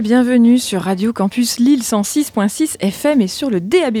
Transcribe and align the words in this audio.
Bienvenue 0.00 0.58
sur 0.58 0.80
Radio 0.82 1.12
Campus 1.12 1.58
Lille 1.58 1.82
106.6 1.82 2.76
FM 2.80 3.20
et 3.20 3.28
sur 3.28 3.50
le 3.50 3.60
DAB+. 3.60 3.98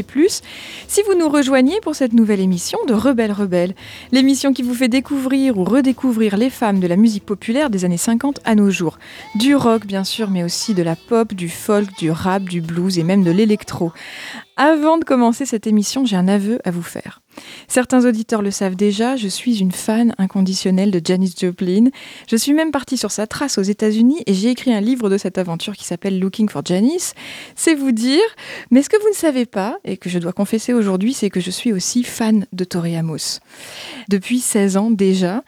Si 0.88 1.02
vous 1.02 1.14
nous 1.14 1.28
rejoignez 1.28 1.80
pour 1.82 1.94
cette 1.94 2.14
nouvelle 2.14 2.40
émission 2.40 2.78
de 2.86 2.94
Rebelle 2.94 3.30
Rebelle, 3.30 3.74
l'émission 4.10 4.54
qui 4.54 4.62
vous 4.62 4.72
fait 4.72 4.88
découvrir 4.88 5.58
ou 5.58 5.64
redécouvrir 5.64 6.38
les 6.38 6.48
femmes 6.48 6.80
de 6.80 6.86
la 6.86 6.96
musique 6.96 7.26
populaire 7.26 7.68
des 7.68 7.84
années 7.84 7.98
50 7.98 8.40
à 8.44 8.54
nos 8.54 8.70
jours. 8.70 8.98
Du 9.34 9.54
rock 9.54 9.84
bien 9.84 10.02
sûr, 10.02 10.30
mais 10.30 10.42
aussi 10.42 10.72
de 10.72 10.82
la 10.82 10.96
pop, 10.96 11.34
du 11.34 11.50
folk, 11.50 11.86
du 11.98 12.10
rap, 12.10 12.44
du 12.44 12.62
blues 12.62 12.98
et 12.98 13.04
même 13.04 13.22
de 13.22 13.30
l'électro. 13.30 13.92
Avant 14.56 14.96
de 14.96 15.04
commencer 15.04 15.44
cette 15.44 15.66
émission, 15.66 16.06
j'ai 16.06 16.16
un 16.16 16.28
aveu 16.28 16.58
à 16.64 16.70
vous 16.70 16.82
faire. 16.82 17.20
Certains 17.68 18.06
auditeurs 18.06 18.42
le 18.42 18.50
savent 18.50 18.76
déjà, 18.76 19.16
je 19.16 19.28
suis 19.28 19.60
une 19.60 19.72
fan 19.72 20.14
inconditionnelle 20.18 20.90
de 20.90 21.00
Janis 21.02 21.34
Joplin. 21.40 21.86
Je 22.28 22.36
suis 22.36 22.52
même 22.52 22.70
partie 22.70 22.96
sur 22.96 23.10
sa 23.10 23.26
trace 23.26 23.58
aux 23.58 23.62
États-Unis 23.62 24.22
et 24.26 24.34
j'ai 24.34 24.50
écrit 24.50 24.72
un 24.72 24.80
livre 24.80 25.08
de 25.08 25.18
cette 25.18 25.38
aventure 25.38 25.76
qui 25.76 25.84
s'appelle 25.84 26.18
Looking 26.18 26.48
for 26.48 26.62
Janis. 26.64 27.12
C'est 27.56 27.74
vous 27.74 27.92
dire, 27.92 28.20
mais 28.70 28.82
ce 28.82 28.88
que 28.88 29.00
vous 29.00 29.08
ne 29.08 29.14
savez 29.14 29.46
pas 29.46 29.78
et 29.84 29.96
que 29.96 30.08
je 30.08 30.18
dois 30.18 30.32
confesser 30.32 30.72
aujourd'hui, 30.72 31.12
c'est 31.12 31.30
que 31.30 31.40
je 31.40 31.50
suis 31.50 31.72
aussi 31.72 32.02
fan 32.04 32.46
de 32.52 32.64
Tori 32.64 32.96
Amos. 32.96 33.40
Depuis 34.08 34.40
16 34.40 34.76
ans 34.76 34.90
déjà, 34.90 35.42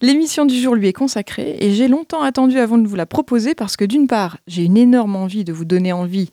l'émission 0.00 0.46
du 0.46 0.58
jour 0.60 0.74
lui 0.74 0.88
est 0.88 0.92
consacrée 0.92 1.56
et 1.60 1.72
j'ai 1.72 1.88
longtemps 1.88 2.22
attendu 2.22 2.58
avant 2.58 2.78
de 2.78 2.88
vous 2.88 2.96
la 2.96 3.06
proposer 3.06 3.54
parce 3.54 3.76
que 3.76 3.84
d'une 3.84 4.06
part, 4.06 4.38
j'ai 4.46 4.64
une 4.64 4.76
énorme 4.76 5.16
envie 5.16 5.44
de 5.44 5.52
vous 5.52 5.64
donner 5.64 5.92
envie 5.92 6.30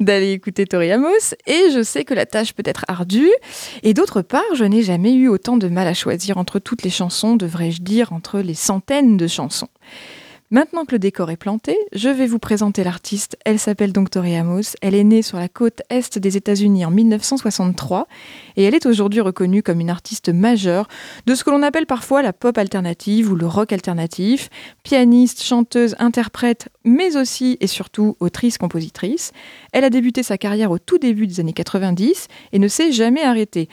d'aller 0.00 0.32
écouter 0.32 0.66
Tori 0.66 0.90
Amos 0.90 1.34
et 1.46 1.70
je 1.72 1.82
sais 1.82 2.04
que 2.04 2.14
la 2.14 2.26
tâche 2.26 2.52
peut 2.52 2.62
être 2.66 2.84
ardue 2.88 3.30
et 3.82 3.94
d'autre 3.94 4.22
part, 4.22 4.41
je 4.54 4.64
n'ai 4.64 4.82
jamais 4.82 5.14
eu 5.14 5.28
autant 5.28 5.56
de 5.56 5.68
mal 5.68 5.86
à 5.86 5.94
choisir 5.94 6.38
entre 6.38 6.58
toutes 6.58 6.82
les 6.82 6.90
chansons, 6.90 7.36
devrais-je 7.36 7.82
dire 7.82 8.12
entre 8.12 8.40
les 8.40 8.54
centaines 8.54 9.16
de 9.16 9.26
chansons. 9.26 9.68
Maintenant 10.54 10.84
que 10.84 10.92
le 10.92 10.98
décor 10.98 11.30
est 11.30 11.38
planté, 11.38 11.78
je 11.94 12.10
vais 12.10 12.26
vous 12.26 12.38
présenter 12.38 12.84
l'artiste. 12.84 13.38
Elle 13.46 13.58
s'appelle 13.58 13.90
donc 13.90 14.10
Tori 14.10 14.36
Amos. 14.36 14.76
Elle 14.82 14.94
est 14.94 15.02
née 15.02 15.22
sur 15.22 15.38
la 15.38 15.48
côte 15.48 15.80
est 15.88 16.18
des 16.18 16.36
États-Unis 16.36 16.84
en 16.84 16.90
1963 16.90 18.06
et 18.56 18.64
elle 18.64 18.74
est 18.74 18.84
aujourd'hui 18.84 19.22
reconnue 19.22 19.62
comme 19.62 19.80
une 19.80 19.88
artiste 19.88 20.28
majeure 20.28 20.88
de 21.24 21.34
ce 21.34 21.42
que 21.42 21.48
l'on 21.48 21.62
appelle 21.62 21.86
parfois 21.86 22.20
la 22.20 22.34
pop 22.34 22.58
alternative 22.58 23.32
ou 23.32 23.34
le 23.34 23.46
rock 23.46 23.72
alternatif. 23.72 24.50
Pianiste, 24.82 25.42
chanteuse, 25.42 25.96
interprète, 25.98 26.68
mais 26.84 27.16
aussi 27.16 27.56
et 27.62 27.66
surtout 27.66 28.18
autrice-compositrice. 28.20 29.32
Elle 29.72 29.84
a 29.84 29.90
débuté 29.90 30.22
sa 30.22 30.36
carrière 30.36 30.70
au 30.70 30.78
tout 30.78 30.98
début 30.98 31.26
des 31.26 31.40
années 31.40 31.54
90 31.54 32.28
et 32.52 32.58
ne 32.58 32.68
s'est 32.68 32.92
jamais 32.92 33.22
arrêtée. 33.22 33.70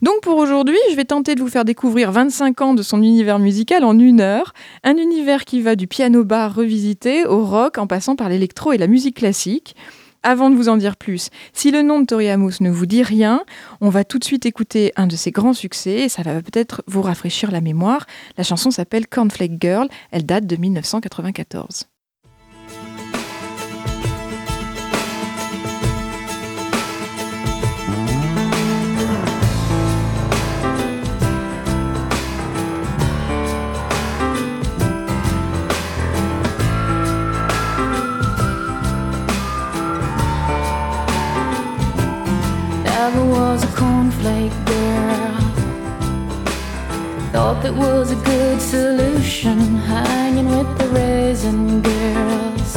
Donc 0.00 0.20
pour 0.22 0.36
aujourd'hui, 0.36 0.78
je 0.92 0.94
vais 0.94 1.04
tenter 1.04 1.34
de 1.34 1.40
vous 1.40 1.48
faire 1.48 1.64
découvrir 1.64 2.12
25 2.12 2.60
ans 2.60 2.74
de 2.74 2.82
son 2.82 3.02
univers 3.02 3.40
musical 3.40 3.82
en 3.82 3.98
une 3.98 4.20
heure. 4.20 4.54
Un 4.84 4.96
univers 4.96 5.44
qui 5.44 5.60
va 5.60 5.74
du 5.74 5.88
piano 5.88 6.19
bar 6.24 6.54
revisité 6.54 7.24
au 7.26 7.44
rock 7.44 7.78
en 7.78 7.86
passant 7.86 8.16
par 8.16 8.28
l'électro 8.28 8.72
et 8.72 8.78
la 8.78 8.86
musique 8.86 9.16
classique. 9.16 9.76
Avant 10.22 10.50
de 10.50 10.54
vous 10.54 10.68
en 10.68 10.76
dire 10.76 10.96
plus, 10.96 11.30
si 11.54 11.70
le 11.70 11.82
nom 11.82 12.00
de 12.00 12.06
Tori 12.06 12.28
Amos 12.28 12.60
ne 12.60 12.70
vous 12.70 12.84
dit 12.84 13.02
rien, 13.02 13.42
on 13.80 13.88
va 13.88 14.04
tout 14.04 14.18
de 14.18 14.24
suite 14.24 14.44
écouter 14.44 14.92
un 14.96 15.06
de 15.06 15.16
ses 15.16 15.30
grands 15.30 15.54
succès 15.54 16.00
et 16.00 16.08
ça 16.10 16.22
va 16.22 16.42
peut-être 16.42 16.82
vous 16.86 17.00
rafraîchir 17.00 17.50
la 17.50 17.62
mémoire. 17.62 18.04
La 18.36 18.44
chanson 18.44 18.70
s'appelle 18.70 19.06
Cornflake 19.06 19.58
Girl, 19.60 19.88
elle 20.10 20.26
date 20.26 20.46
de 20.46 20.56
1994. 20.56 21.89
Thought 47.32 47.62
that 47.62 47.74
was 47.74 48.10
a 48.10 48.16
good 48.16 48.60
solution, 48.60 49.76
hanging 49.76 50.48
with 50.48 50.78
the 50.78 50.88
raisin 50.88 51.80
girls. 51.80 52.72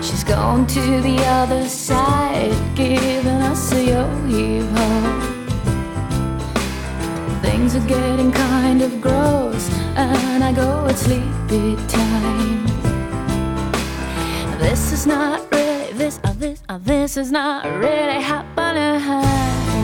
She's 0.00 0.24
gone 0.24 0.66
to 0.68 1.00
the 1.02 1.18
other 1.26 1.68
side, 1.68 2.56
giving 2.74 3.42
us 3.50 3.72
a 3.72 3.84
yo 3.84 4.08
heave 4.26 4.70
ho. 4.70 4.88
Things 7.42 7.76
are 7.76 7.86
getting 7.86 8.32
kind 8.32 8.80
of 8.80 9.02
gross, 9.02 9.68
and 9.96 10.42
I 10.42 10.52
go 10.52 10.86
at 10.86 10.96
sleepy 10.96 11.76
time. 11.88 12.64
This 14.58 14.92
is 14.92 15.06
not 15.06 15.42
really 15.52 15.92
this, 15.92 16.20
uh, 16.24 16.32
this, 16.38 16.62
uh, 16.70 16.78
this 16.78 17.18
is 17.18 17.30
not 17.30 17.66
really 17.66 18.22
happening. 18.22 19.83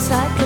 my 0.00 0.06
encyclopedia. 0.06 0.39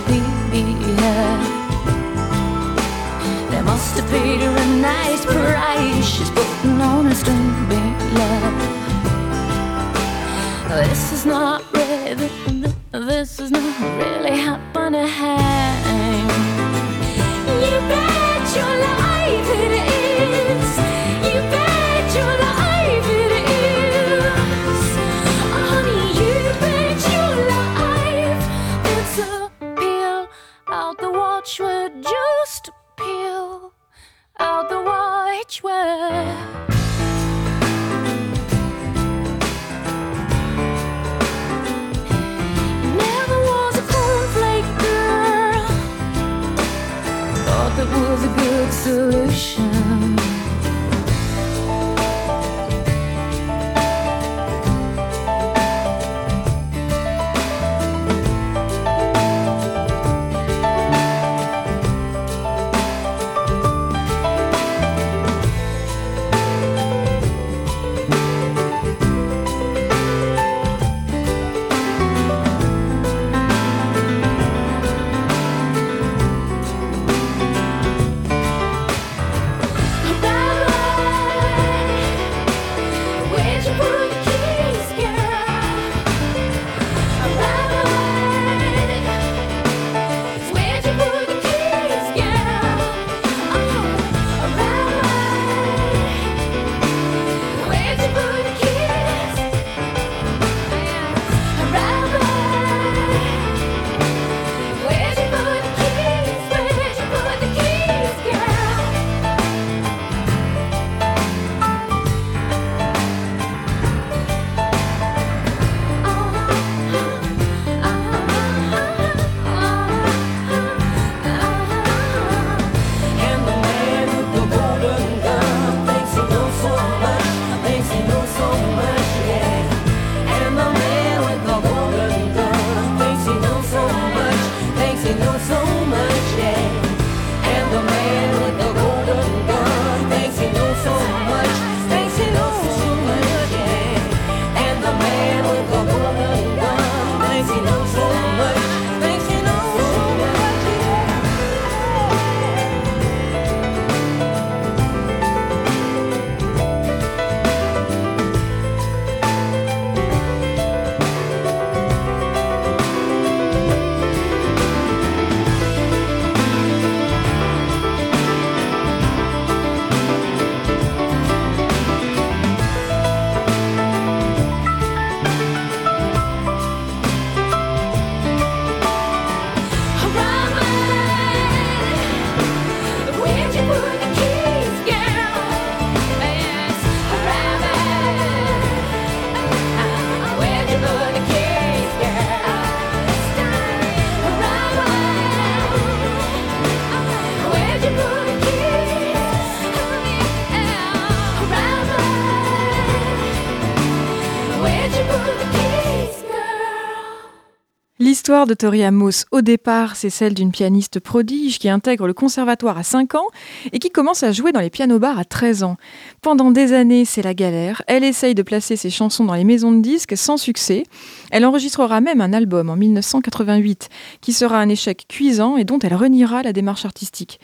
De 208.47 208.53
Tori 208.53 208.85
Amos, 208.85 209.25
au 209.31 209.41
départ, 209.41 209.97
c'est 209.97 210.11
celle 210.11 210.35
d'une 210.35 210.51
pianiste 210.51 211.01
prodige 211.01 211.59
qui 211.59 211.71
intègre 211.71 212.07
le 212.07 212.13
conservatoire 212.13 212.77
à 212.77 212.83
5 212.83 213.15
ans 213.15 213.29
et 213.73 213.79
qui 213.79 213.89
commence 213.89 214.23
à 214.23 214.33
jouer 214.33 214.53
dans 214.53 214.61
les 214.61 214.69
pianos-bars 214.69 215.19
à 215.19 215.25
13 215.25 215.63
ans. 215.63 215.77
Pendant 216.21 216.51
des 216.51 216.75
années, 216.75 217.07
c'est 217.07 217.23
la 217.23 217.33
galère. 217.33 217.83
Elle 217.87 218.05
essaye 218.05 218.35
de 218.35 218.43
placer 218.43 218.77
ses 218.77 218.91
chansons 218.91 219.25
dans 219.25 219.35
les 219.35 219.45
maisons 219.45 219.73
de 219.73 219.81
disques 219.81 220.17
sans 220.17 220.37
succès. 220.37 220.83
Elle 221.31 221.47
enregistrera 221.47 222.03
même 222.03 222.21
un 222.21 222.35
album 222.35 222.69
en 222.69 222.77
1988 222.77 223.89
qui 224.21 224.35
sera 224.35 224.59
un 224.59 224.69
échec 224.69 225.07
cuisant 225.09 225.57
et 225.57 225.65
dont 225.65 225.79
elle 225.79 225.95
reniera 225.95 226.43
la 226.43 226.53
démarche 226.53 226.85
artistique. 226.85 227.41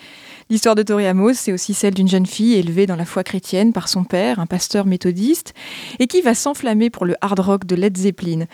L'histoire 0.51 0.75
de 0.75 0.83
Tori 0.83 1.07
Amos, 1.07 1.35
c'est 1.35 1.53
aussi 1.53 1.75
celle 1.75 1.95
d'une 1.95 2.09
jeune 2.09 2.27
fille 2.27 2.55
élevée 2.55 2.87
dans 2.87 2.97
la 2.97 3.05
foi 3.05 3.23
chrétienne 3.23 3.73
par 3.73 3.87
son 3.87 4.03
père, 4.03 4.41
un 4.41 4.47
pasteur 4.47 4.85
méthodiste, 4.85 5.55
et 6.01 6.09
qui 6.09 6.23
va 6.23 6.35
s'enflammer 6.35 6.91
pour 6.91 7.07
le 7.07 7.15
hard 7.21 7.39
rock 7.39 7.67
de 7.67 7.77
Led 7.77 7.97
Zeppelin. 7.97 8.47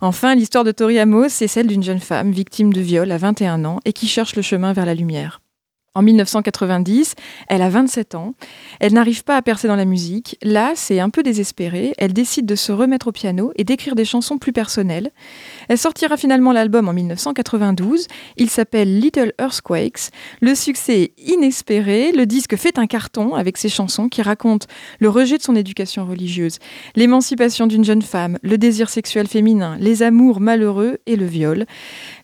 Enfin, 0.00 0.34
l'histoire 0.34 0.64
de 0.64 0.72
Tori 0.72 0.98
Amos, 0.98 1.28
c'est 1.28 1.46
celle 1.46 1.68
d'une 1.68 1.84
jeune 1.84 2.00
femme 2.00 2.32
victime 2.32 2.72
de 2.72 2.80
viol 2.80 3.08
à 3.12 3.18
21 3.18 3.64
ans 3.66 3.78
et 3.84 3.92
qui 3.92 4.08
cherche 4.08 4.34
le 4.34 4.42
chemin 4.42 4.72
vers 4.72 4.84
la 4.84 4.94
lumière. 4.94 5.42
En 5.96 6.02
1990, 6.02 7.14
elle 7.46 7.62
a 7.62 7.68
27 7.68 8.16
ans. 8.16 8.34
Elle 8.80 8.94
n'arrive 8.94 9.22
pas 9.22 9.36
à 9.36 9.42
percer 9.42 9.68
dans 9.68 9.76
la 9.76 9.84
musique. 9.84 10.36
Là, 10.42 10.72
c'est 10.74 10.98
un 10.98 11.08
peu 11.08 11.22
désespéré. 11.22 11.94
Elle 11.98 12.12
décide 12.12 12.46
de 12.46 12.56
se 12.56 12.72
remettre 12.72 13.06
au 13.06 13.12
piano 13.12 13.52
et 13.54 13.62
d'écrire 13.62 13.94
des 13.94 14.04
chansons 14.04 14.38
plus 14.38 14.52
personnelles. 14.52 15.12
Elle 15.68 15.78
sortira 15.78 16.16
finalement 16.16 16.52
l'album 16.52 16.88
en 16.88 16.92
1992. 16.92 18.06
Il 18.36 18.50
s'appelle 18.50 18.98
Little 18.98 19.32
Earthquakes. 19.38 20.10
Le 20.40 20.54
succès 20.54 21.02
est 21.02 21.12
inespéré. 21.18 22.12
Le 22.12 22.26
disque 22.26 22.56
fait 22.56 22.78
un 22.78 22.86
carton 22.86 23.34
avec 23.34 23.56
ses 23.56 23.68
chansons 23.68 24.08
qui 24.08 24.22
racontent 24.22 24.66
le 25.00 25.08
rejet 25.08 25.38
de 25.38 25.42
son 25.42 25.56
éducation 25.56 26.06
religieuse, 26.06 26.58
l'émancipation 26.96 27.66
d'une 27.66 27.84
jeune 27.84 28.02
femme, 28.02 28.38
le 28.42 28.58
désir 28.58 28.88
sexuel 28.88 29.26
féminin, 29.26 29.76
les 29.80 30.02
amours 30.02 30.40
malheureux 30.40 30.98
et 31.06 31.16
le 31.16 31.26
viol. 31.26 31.66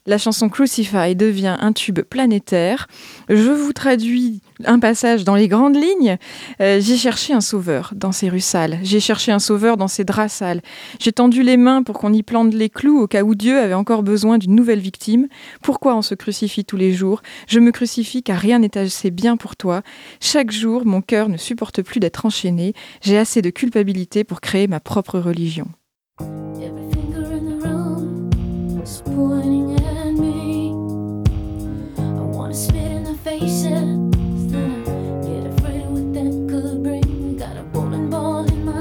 La 0.07 0.19
chanson 0.19 0.49
Crucify 0.49 1.15
devient 1.15 1.57
un 1.61 1.73
tube 1.73 2.01
planétaire. 2.01 2.87
Je 3.29 3.51
vous 3.51 3.73
traduis 3.73 4.41
un 4.67 4.79
passage 4.79 5.25
dans 5.25 5.35
les 5.35 5.49
grandes 5.49 5.77
lignes. 5.77 6.17
Euh, 6.61 6.81
j'ai 6.81 6.97
cherché 6.97 7.33
un 7.33 7.41
sauveur 7.41 7.93
dans 7.95 8.13
ces 8.13 8.29
rues 8.29 8.41
sales. 8.41 8.79
J'ai 8.83 9.01
cherché 9.01 9.33
un 9.33 9.39
sauveur 9.39 9.77
dans 9.77 9.89
ces 9.89 10.05
draps 10.05 10.33
sales. 10.33 10.63
J'ai 10.99 11.13
tendu 11.13 11.43
les 11.43 11.57
mains 11.57 11.83
pour 11.83 11.99
qu'on 11.99 12.13
y 12.13 12.23
plante 12.23 12.55
les 12.55 12.69
clous 12.69 13.01
au 13.01 13.07
cas 13.07 13.23
où 13.23 13.35
Dieu 13.35 13.59
avait 13.59 13.75
encore 13.75 14.03
besoin 14.03 14.39
d'une 14.39 14.55
nouvelle 14.55 14.81
victime. 14.81 15.29
Pourquoi 15.63 15.97
on 15.97 16.03
se 16.03 16.15
crucifie 16.15 16.65
tous 16.65 16.77
les 16.77 16.93
jours? 16.93 17.23
Je 17.47 17.61
me 17.61 17.71
crucifie 17.71 18.23
car 18.23 18.39
rien 18.39 18.59
n'est 18.59 18.79
assez 18.79 19.11
bien 19.11 19.37
pour 19.37 19.57
toi. 19.57 19.83
Chaque 20.21 20.51
jour, 20.51 20.87
mon 20.87 21.01
cœur 21.01 21.29
ne 21.29 21.37
supporte 21.37 21.83
plus 21.83 22.01
d'être 22.01 22.27
enchaîné. 22.27 22.75
J'ai 23.03 23.19
assez 23.19 23.43
de 23.43 23.51
culpabilité 23.51 24.25
pour 24.25 24.41
créer 24.41 24.67
ma 24.67 24.81
propre 24.81 25.19
religion. 25.19 25.69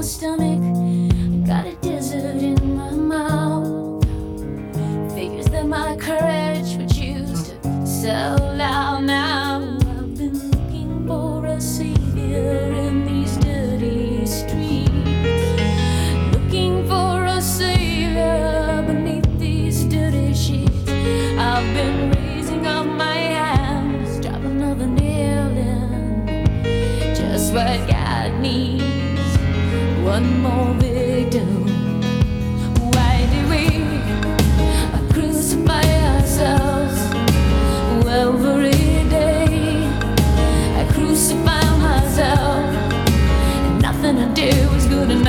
my 0.00 0.06
stomach. 0.06 1.46
Got 1.46 1.66
a 1.66 1.74
desert 1.82 2.36
in 2.36 2.74
my 2.74 2.90
mouth. 2.90 4.02
Figures 5.12 5.44
that 5.48 5.66
my 5.66 5.94
courage 5.96 6.74
would 6.78 6.88
choose 6.88 7.50
to 7.50 7.86
sell 7.86 8.58
out 8.62 9.02
now. 9.02 9.58
I've 9.58 10.16
been 10.16 10.38
looking 10.52 11.06
for 11.06 11.44
a 11.44 11.60
savior. 11.60 12.79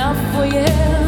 Enough 0.02 0.36
for 0.36 0.46
you. 0.46 1.01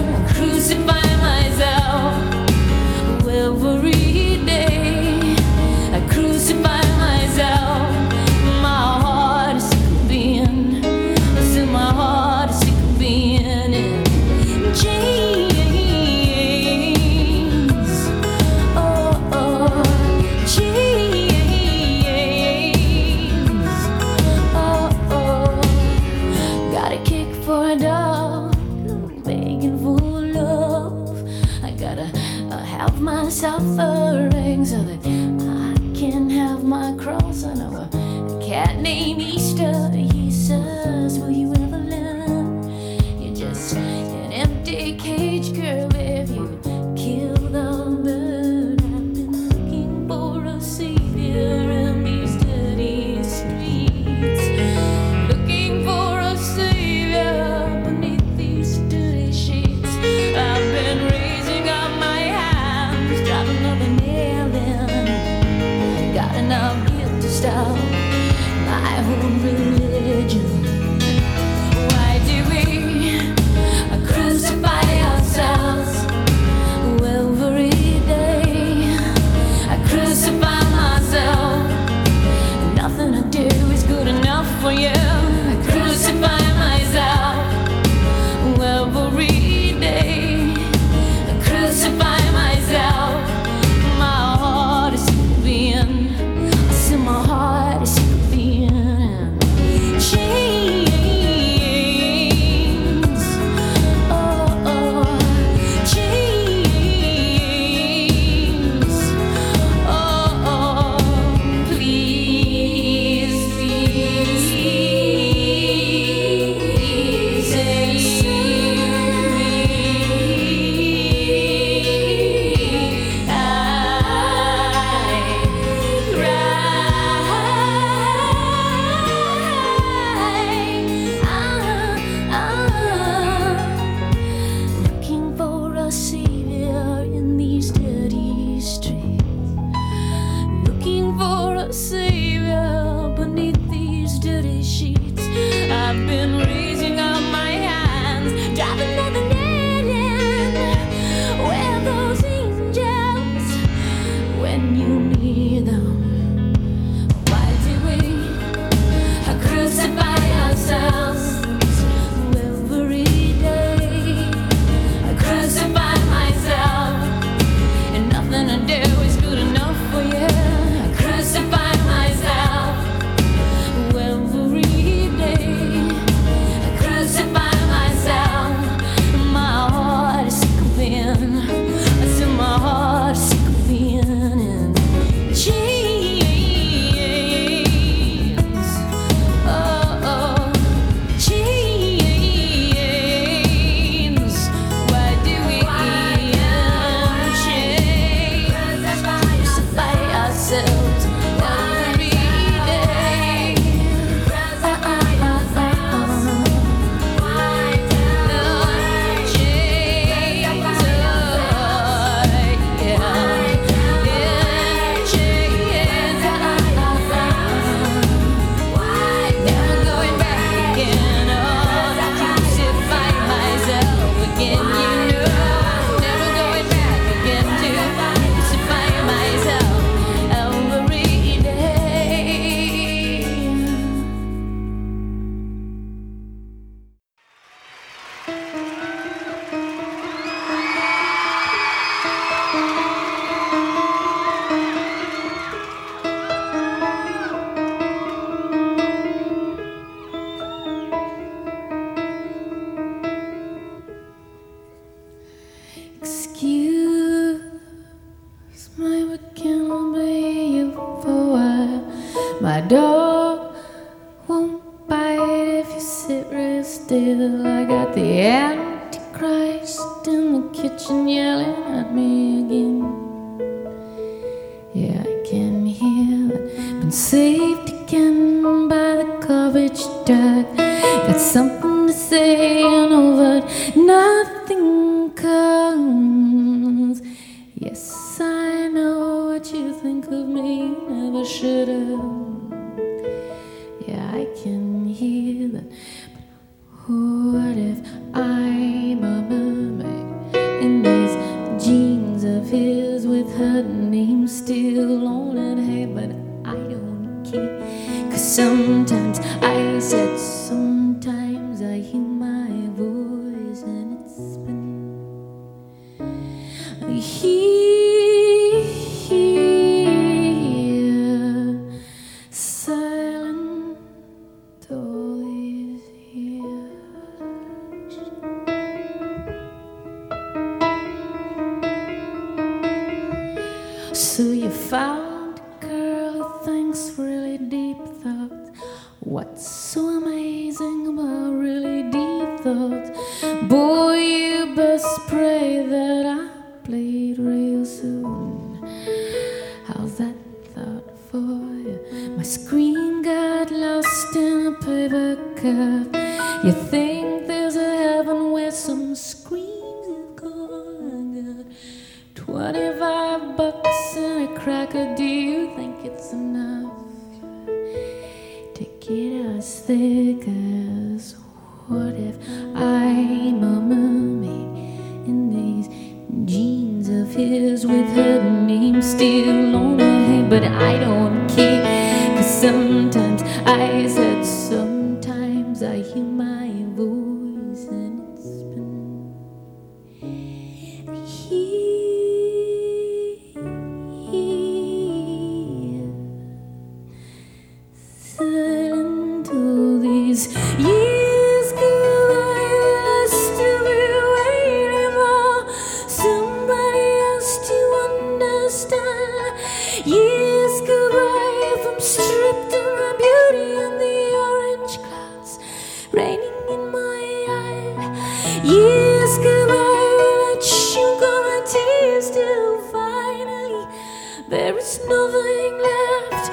There 424.34 424.58
is 424.58 424.80
nothing 424.88 425.54
left. 425.62 426.26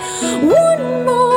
One 0.43 1.05
more 1.05 1.30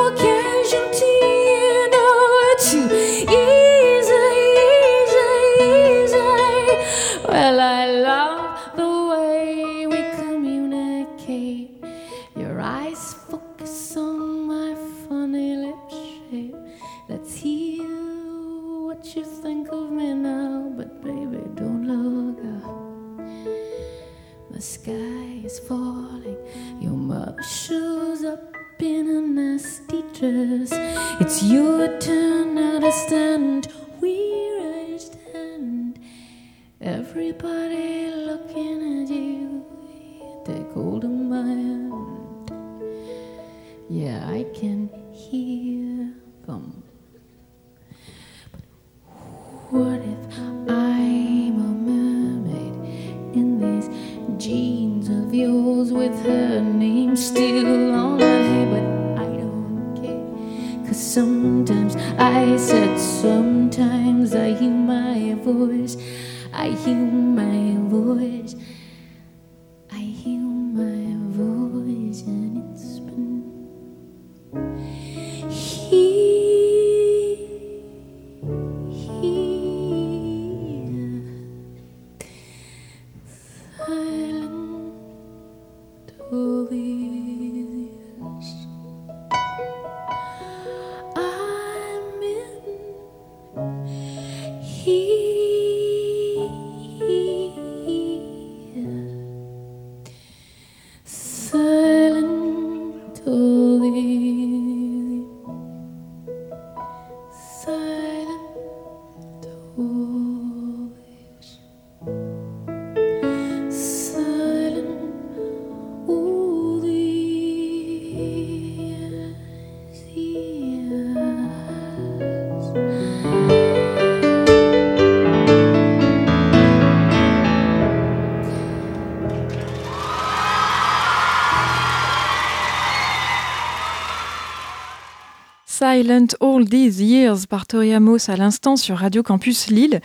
Silent 136.04 136.36
All 136.42 136.68
These 136.68 137.00
Years 137.00 137.48
par 137.48 137.66
Tori 137.66 137.94
Amos 137.94 138.30
à 138.30 138.36
l'instant 138.36 138.76
sur 138.76 138.98
Radio 138.98 139.24
Campus 139.24 139.70
Lille 139.70 140.02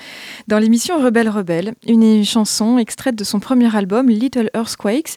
dans 0.47 0.61
l'émission 0.61 0.97
Rebelle 1.03 1.29
Rebelle, 1.29 1.75
une 1.89 2.25
chanson 2.25 2.79
extraite 2.79 3.17
de 3.17 3.25
son 3.25 3.41
premier 3.41 3.75
album 3.75 4.09
Little 4.09 4.49
Earthquakes 4.55 5.17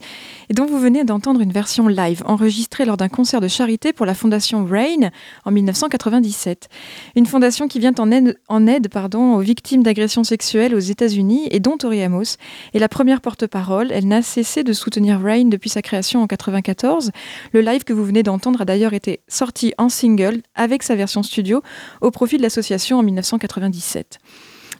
et 0.49 0.55
dont 0.55 0.65
vous 0.65 0.79
venez 0.79 1.03
d'entendre 1.03 1.41
une 1.41 1.51
version 1.51 1.87
live 1.87 2.23
enregistrée 2.25 2.85
lors 2.85 2.97
d'un 2.97 3.09
concert 3.09 3.41
de 3.41 3.47
charité 3.47 3.93
pour 3.93 4.07
la 4.07 4.15
fondation 4.15 4.65
RAIN 4.65 5.11
en 5.45 5.51
1997. 5.51 6.67
Une 7.15 7.27
fondation 7.27 7.67
qui 7.67 7.77
vient 7.77 7.93
en 7.99 8.11
aide, 8.11 8.89
aux 9.13 9.39
victimes 9.39 9.83
d'agressions 9.83 10.23
sexuelles 10.23 10.73
aux 10.73 10.79
États-Unis 10.79 11.47
et 11.51 11.59
dont 11.59 11.77
Tori 11.77 12.01
Amos 12.01 12.37
est 12.73 12.79
la 12.79 12.89
première 12.89 13.21
porte-parole. 13.21 13.91
Elle 13.91 14.07
n'a 14.07 14.23
cessé 14.23 14.63
de 14.63 14.73
soutenir 14.73 15.21
RAIN 15.21 15.45
depuis 15.45 15.69
sa 15.69 15.83
création 15.83 16.21
en 16.21 16.23
1994. 16.23 17.11
Le 17.53 17.61
live 17.61 17.83
que 17.83 17.93
vous 17.93 18.03
venez 18.03 18.23
d'entendre 18.23 18.61
a 18.61 18.65
d'ailleurs 18.65 18.93
été 18.93 19.19
sorti 19.27 19.75
en 19.77 19.87
single 19.89 20.41
avec 20.71 20.83
sa 20.83 20.95
version 20.95 21.21
studio 21.21 21.61
au 21.99 22.11
profit 22.11 22.37
de 22.37 22.41
l'association 22.41 22.99
en 22.99 23.03
1997. 23.03 24.19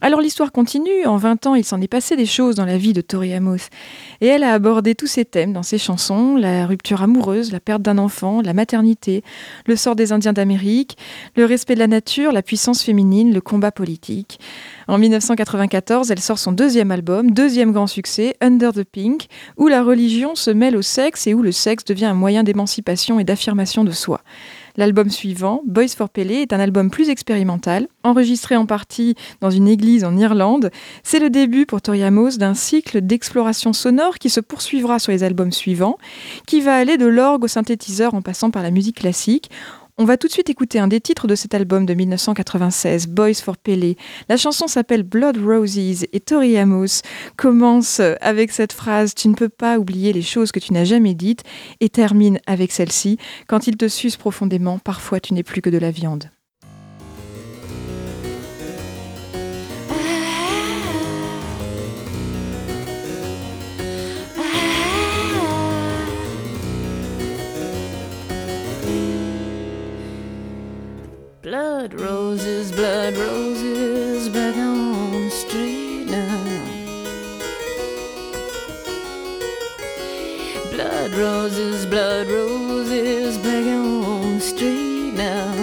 Alors 0.03 0.19
l'histoire 0.19 0.51
continue, 0.51 1.05
en 1.05 1.17
20 1.17 1.45
ans 1.45 1.53
il 1.53 1.63
s'en 1.63 1.79
est 1.79 1.87
passé 1.87 2.15
des 2.15 2.25
choses 2.25 2.55
dans 2.55 2.65
la 2.65 2.77
vie 2.77 2.93
de 2.93 3.01
Tori 3.01 3.35
Amos, 3.35 3.67
et 4.19 4.25
elle 4.25 4.43
a 4.43 4.51
abordé 4.51 4.95
tous 4.95 5.05
ces 5.05 5.25
thèmes 5.25 5.53
dans 5.53 5.61
ses 5.61 5.77
chansons, 5.77 6.37
la 6.37 6.65
rupture 6.65 7.03
amoureuse, 7.03 7.51
la 7.51 7.59
perte 7.59 7.83
d'un 7.83 7.99
enfant, 7.99 8.41
la 8.41 8.53
maternité, 8.53 9.23
le 9.67 9.75
sort 9.75 9.95
des 9.95 10.11
Indiens 10.11 10.33
d'Amérique, 10.33 10.97
le 11.35 11.45
respect 11.45 11.75
de 11.75 11.79
la 11.79 11.85
nature, 11.85 12.31
la 12.31 12.41
puissance 12.41 12.81
féminine, 12.81 13.31
le 13.31 13.41
combat 13.41 13.71
politique. 13.71 14.39
En 14.87 14.97
1994, 14.97 16.09
elle 16.09 16.19
sort 16.19 16.39
son 16.39 16.51
deuxième 16.51 16.89
album, 16.89 17.29
deuxième 17.29 17.71
grand 17.71 17.85
succès, 17.85 18.35
Under 18.41 18.73
the 18.73 18.83
Pink, 18.83 19.27
où 19.55 19.67
la 19.67 19.83
religion 19.83 20.33
se 20.33 20.49
mêle 20.49 20.77
au 20.77 20.81
sexe 20.81 21.27
et 21.27 21.35
où 21.35 21.43
le 21.43 21.51
sexe 21.51 21.85
devient 21.85 22.05
un 22.05 22.15
moyen 22.15 22.41
d'émancipation 22.41 23.19
et 23.19 23.23
d'affirmation 23.23 23.83
de 23.83 23.91
soi. 23.91 24.21
L'album 24.81 25.11
suivant, 25.11 25.61
Boys 25.67 25.89
for 25.95 26.09
Pele, 26.09 26.31
est 26.31 26.53
un 26.53 26.59
album 26.59 26.89
plus 26.89 27.09
expérimental, 27.09 27.87
enregistré 28.01 28.55
en 28.55 28.65
partie 28.65 29.13
dans 29.39 29.51
une 29.51 29.67
église 29.67 30.03
en 30.03 30.17
Irlande. 30.17 30.71
C'est 31.03 31.19
le 31.19 31.29
début 31.29 31.67
pour 31.67 31.83
Tori 31.83 32.01
Amos 32.01 32.37
d'un 32.37 32.55
cycle 32.55 32.99
d'exploration 33.01 33.73
sonore 33.73 34.17
qui 34.17 34.31
se 34.31 34.39
poursuivra 34.39 34.97
sur 34.97 35.11
les 35.11 35.23
albums 35.23 35.51
suivants, 35.51 35.99
qui 36.47 36.61
va 36.61 36.75
aller 36.75 36.97
de 36.97 37.05
l'orgue 37.05 37.43
au 37.43 37.47
synthétiseur 37.47 38.15
en 38.15 38.23
passant 38.23 38.49
par 38.49 38.63
la 38.63 38.71
musique 38.71 38.95
classique. 38.95 39.51
On 39.97 40.05
va 40.05 40.17
tout 40.17 40.27
de 40.27 40.31
suite 40.31 40.49
écouter 40.49 40.79
un 40.79 40.87
des 40.87 41.01
titres 41.01 41.27
de 41.27 41.35
cet 41.35 41.53
album 41.53 41.85
de 41.85 41.93
1996, 41.93 43.07
Boys 43.07 43.35
for 43.35 43.57
Pele. 43.57 43.95
La 44.29 44.37
chanson 44.37 44.67
s'appelle 44.67 45.03
Blood 45.03 45.37
Roses 45.37 46.05
et 46.11 46.19
Tori 46.19 46.57
Amos 46.57 47.01
commence 47.35 48.01
avec 48.21 48.51
cette 48.51 48.73
phrase 48.73 49.13
Tu 49.13 49.27
ne 49.27 49.35
peux 49.35 49.49
pas 49.49 49.77
oublier 49.77 50.13
les 50.13 50.21
choses 50.21 50.51
que 50.51 50.59
tu 50.59 50.73
n'as 50.73 50.85
jamais 50.85 51.13
dites 51.13 51.43
et 51.81 51.89
termine 51.89 52.39
avec 52.47 52.71
celle-ci 52.71 53.17
Quand 53.47 53.67
il 53.67 53.77
te 53.77 53.87
suce 53.87 54.17
profondément, 54.17 54.79
parfois 54.79 55.19
tu 55.19 55.33
n'es 55.33 55.43
plus 55.43 55.61
que 55.61 55.69
de 55.69 55.77
la 55.77 55.91
viande. 55.91 56.31
Blood 71.81 71.99
roses, 71.99 72.71
blood 72.71 73.17
roses, 73.17 74.29
back 74.29 74.55
on 74.55 75.13
the 75.13 75.29
street 75.31 76.05
now. 76.05 76.63
Blood 80.69 81.11
roses, 81.13 81.87
blood 81.87 82.27
roses, 82.27 83.39
back 83.39 83.65
on 83.65 84.35
the 84.35 84.41
street 84.41 85.13
now. 85.15 85.55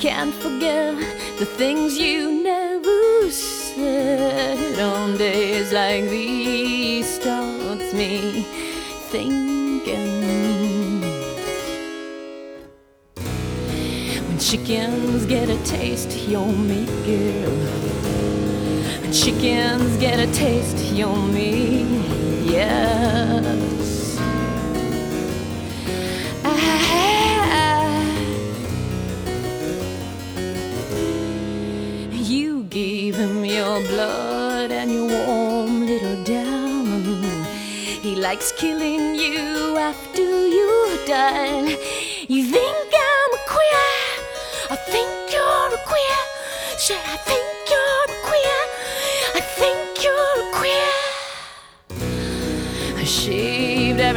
Can't 0.00 0.34
forget 0.36 0.96
the 1.38 1.44
things 1.44 1.98
you 1.98 2.42
never 2.42 3.30
said 3.30 4.80
on 4.80 5.18
days 5.18 5.70
like 5.70 6.04
these. 6.04 7.20
Starts 7.20 7.92
me 7.92 8.46
thinking. 9.10 9.47
Chickens 14.50 15.26
get 15.26 15.50
a 15.50 15.62
taste, 15.62 16.16
you're 16.26 16.46
me, 16.46 16.86
girl. 17.04 17.52
Chickens 19.12 19.98
get 19.98 20.18
a 20.18 20.26
taste, 20.32 20.78
you're 20.94 21.14
me, 21.14 21.84
yes. 22.50 24.16
I, 26.44 26.56
you 32.14 32.62
gave 32.70 33.16
him 33.16 33.44
your 33.44 33.82
blood 33.88 34.72
and 34.72 34.90
your 34.90 35.08
warm 35.08 35.84
little 35.84 36.24
down. 36.24 37.02
He 38.00 38.16
likes 38.16 38.52
killing 38.52 39.14
you 39.14 39.76
after 39.76 40.22
you 40.22 40.98
died. 41.06 41.76
You 42.28 42.44
think 42.44 42.87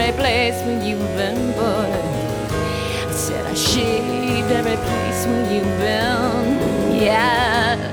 every 0.01 0.17
place 0.19 0.55
where 0.63 0.83
you've 0.83 0.99
been, 1.15 1.51
boy. 1.53 1.91
I 3.07 3.11
said 3.11 3.45
I 3.45 3.53
shaved 3.53 4.51
every 4.51 4.75
place 4.75 5.25
where 5.27 5.53
you've 5.53 5.77
been. 5.79 6.95
Yes. 6.95 7.90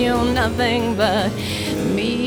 you 0.00 0.14
nothing 0.32 0.96
but 0.96 1.30
me. 1.94 2.19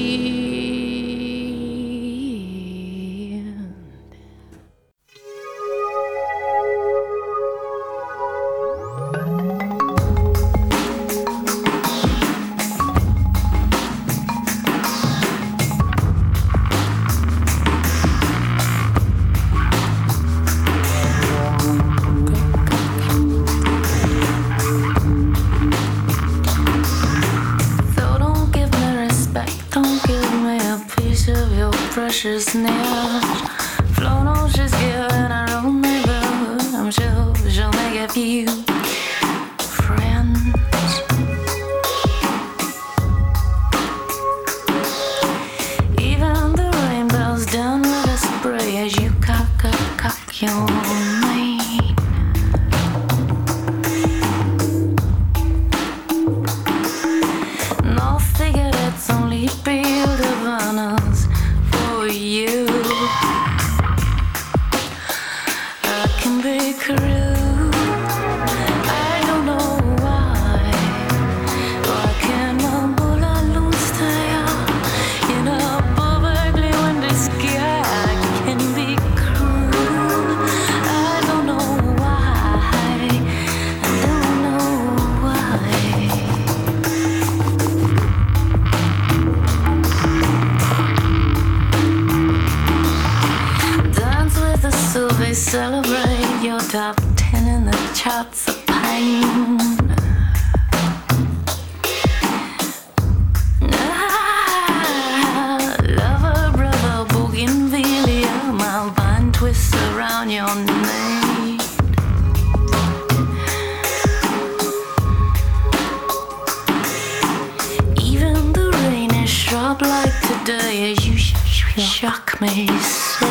me. 122.43 123.22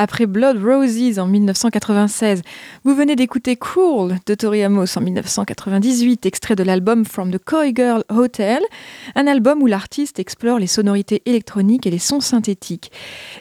après 0.00 0.24
Blood 0.24 0.64
Roses 0.64 1.18
en 1.18 1.26
1996. 1.26 2.40
Vous 2.84 2.94
venez 2.94 3.16
d'écouter 3.16 3.56
Cruel 3.56 4.18
de 4.24 4.34
Tori 4.34 4.62
Amos 4.62 4.96
en 4.96 5.02
1998, 5.02 6.24
extrait 6.24 6.56
de 6.56 6.62
l'album 6.62 7.04
From 7.04 7.30
the 7.30 7.38
Coy 7.38 7.74
Girl 7.76 8.02
Hotel, 8.08 8.62
un 9.14 9.26
album 9.26 9.62
où 9.62 9.66
l'artiste 9.66 10.18
explore 10.18 10.58
les 10.58 10.66
sonorités 10.66 11.20
électroniques 11.26 11.86
et 11.86 11.90
les 11.90 11.98
sons 11.98 12.20
synthétiques. 12.20 12.90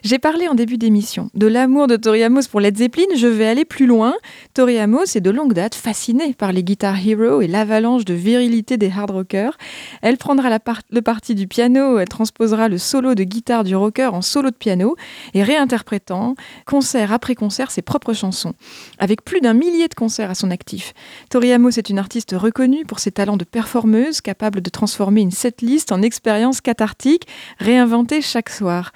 J'ai 0.04 0.20
parlé 0.20 0.50
en 0.50 0.54
début 0.54 0.78
d'émission 0.78 1.30
de 1.34 1.48
l'amour 1.48 1.88
de 1.88 1.96
Tori 1.96 2.24
Amos 2.24 2.50
pour 2.52 2.60
Led 2.60 2.78
Zeppelin, 2.78 3.06
je 3.16 3.28
vais 3.28 3.48
aller 3.48 3.64
plus 3.64 3.88
loin. 3.88 4.14
Tori 4.54 4.80
Amos 4.80 5.16
est 5.16 5.22
de 5.22 5.30
longue 5.30 5.54
date 5.54 5.76
fascinée 5.76 6.34
par 6.34 6.52
les 6.52 6.66
Guitar 6.66 6.98
Hero 6.98 7.40
et 7.40 7.48
l'avalanche 7.48 8.04
de 8.04 8.14
virilité 8.14 8.76
des 8.76 8.92
hard 8.92 9.12
rockers. 9.12 9.58
Elle 10.02 10.18
prendra 10.18 10.60
part, 10.60 10.82
le 10.92 11.02
parti 11.02 11.36
du 11.36 11.48
piano, 11.48 12.00
elle 12.00 12.10
transposera 12.10 12.68
le 12.68 12.78
solo 12.78 13.16
de 13.16 13.24
guitare 13.24 13.64
du 13.64 13.78
rocker 13.78 14.14
en 14.14 14.22
solo 14.22 14.50
de 14.50 14.56
piano 14.58 14.98
et 15.34 15.42
réinterprétant 15.42 16.36
concert 16.66 17.14
après 17.14 17.36
concert, 17.36 17.72
ses 17.72 17.82
propres 17.82 18.14
chansons, 18.14 18.54
avec 18.98 19.24
plus 19.24 19.42
d'un 19.42 19.54
millier 19.54 19.88
de 19.88 19.96
concerts 19.96 20.30
à 20.30 20.36
son 20.36 20.52
actif. 20.52 20.94
Tori 21.30 21.52
Amos 21.52 21.72
est 21.72 21.90
une 21.90 22.00
artiste 22.00 22.36
reconnue 22.38 22.86
pour 22.86 23.00
ses 23.00 23.12
talents 23.12 23.38
de 23.38 23.44
performeuse, 23.44 24.22
capable 24.22 24.62
de 24.62 24.70
transformer 24.70 25.22
une 25.22 25.32
setlist 25.32 25.92
en 25.92 26.02
expérience 26.02 26.62
cathartique, 26.62 27.28
réinventée 27.60 28.22
chaque 28.22 28.50
soir. 28.50 28.92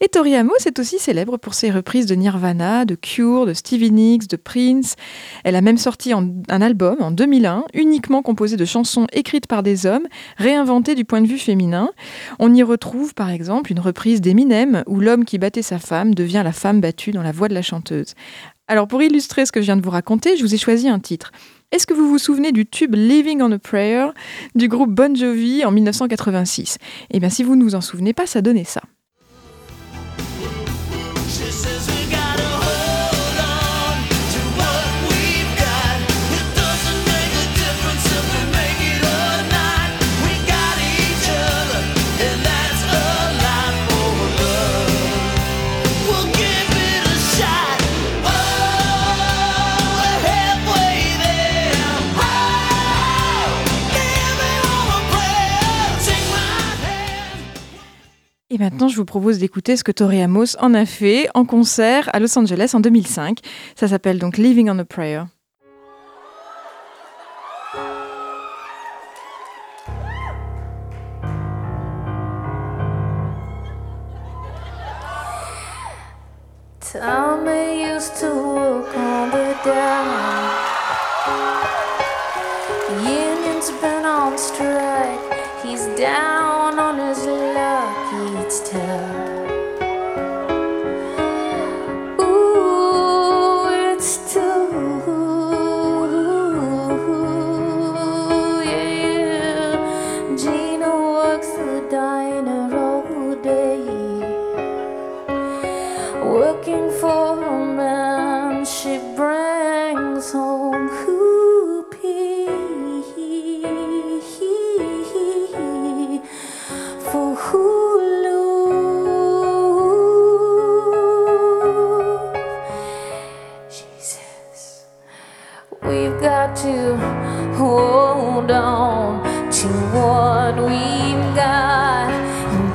Et 0.00 0.08
Tori 0.08 0.34
Amos 0.34 0.52
est 0.66 0.78
aussi 0.78 0.98
célèbre 0.98 1.36
pour 1.36 1.54
ses 1.54 1.70
reprises 1.70 2.06
de 2.06 2.14
Nirvana, 2.14 2.84
de 2.84 2.94
Cure, 2.94 3.46
de 3.46 3.54
Stevie 3.54 3.90
Nicks, 3.90 4.28
de 4.28 4.36
Prince. 4.36 4.96
Elle 5.44 5.56
a 5.56 5.60
même 5.60 5.78
sorti 5.78 6.12
un 6.12 6.60
album 6.62 6.96
en 7.00 7.10
2001, 7.10 7.64
uniquement 7.74 8.22
composé 8.22 8.56
de 8.56 8.64
chansons 8.64 9.06
écrites 9.12 9.46
par 9.46 9.62
des 9.62 9.86
hommes, 9.86 10.06
réinventées 10.36 10.94
du 10.94 11.04
point 11.04 11.20
de 11.20 11.26
vue 11.26 11.38
féminin. 11.38 11.90
On 12.38 12.54
y 12.54 12.62
retrouve 12.62 13.14
par 13.14 13.30
exemple 13.30 13.72
une 13.72 13.80
reprise 13.80 14.20
d'Eminem 14.20 14.82
où 14.86 15.00
l'homme 15.00 15.24
qui 15.24 15.38
battait 15.38 15.62
sa 15.62 15.78
femme 15.78 16.14
devient 16.14 16.42
la 16.44 16.52
femme 16.52 16.80
battue 16.80 16.91
dans 17.12 17.22
la 17.22 17.32
voix 17.32 17.48
de 17.48 17.54
la 17.54 17.62
chanteuse. 17.62 18.14
Alors 18.68 18.86
pour 18.86 19.02
illustrer 19.02 19.46
ce 19.46 19.52
que 19.52 19.60
je 19.60 19.66
viens 19.66 19.76
de 19.76 19.82
vous 19.82 19.90
raconter, 19.90 20.36
je 20.36 20.42
vous 20.42 20.54
ai 20.54 20.58
choisi 20.58 20.88
un 20.88 20.98
titre. 20.98 21.32
Est-ce 21.72 21.86
que 21.86 21.94
vous 21.94 22.08
vous 22.08 22.18
souvenez 22.18 22.52
du 22.52 22.66
tube 22.66 22.94
Living 22.94 23.40
on 23.42 23.50
a 23.50 23.58
Prayer 23.58 24.06
du 24.54 24.68
groupe 24.68 24.90
Bon 24.90 25.16
Jovi 25.16 25.64
en 25.64 25.70
1986 25.70 26.78
Eh 27.10 27.18
bien 27.18 27.30
si 27.30 27.42
vous 27.42 27.56
ne 27.56 27.64
vous 27.64 27.74
en 27.74 27.80
souvenez 27.80 28.12
pas, 28.12 28.26
ça 28.26 28.42
donnait 28.42 28.64
ça. 28.64 28.82
Je 58.88 58.96
vous 58.96 59.04
propose 59.04 59.38
d'écouter 59.38 59.76
ce 59.76 59.84
que 59.84 59.92
Tori 59.92 60.20
Amos 60.20 60.56
en 60.58 60.74
a 60.74 60.86
fait 60.86 61.28
en 61.34 61.44
concert 61.44 62.08
à 62.12 62.20
Los 62.20 62.36
Angeles 62.38 62.72
en 62.74 62.80
2005. 62.80 63.38
Ça 63.76 63.88
s'appelle 63.88 64.18
donc 64.18 64.38
Living 64.38 64.68
on 64.70 64.78
a 64.78 64.84
Prayer. 64.84 65.24
used 78.02 78.16
to 78.16 78.26
work 78.26 78.96
on 78.96 79.30
the 79.30 79.56
down. 79.64 80.51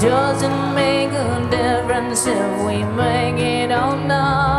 doesn't 0.08 0.74
make 0.74 1.12
a 1.12 1.48
difference 1.52 2.26
if 2.28 2.66
we 2.66 2.84
make 2.96 3.40
it 3.40 3.72
or 3.72 3.96
not. 4.08 4.57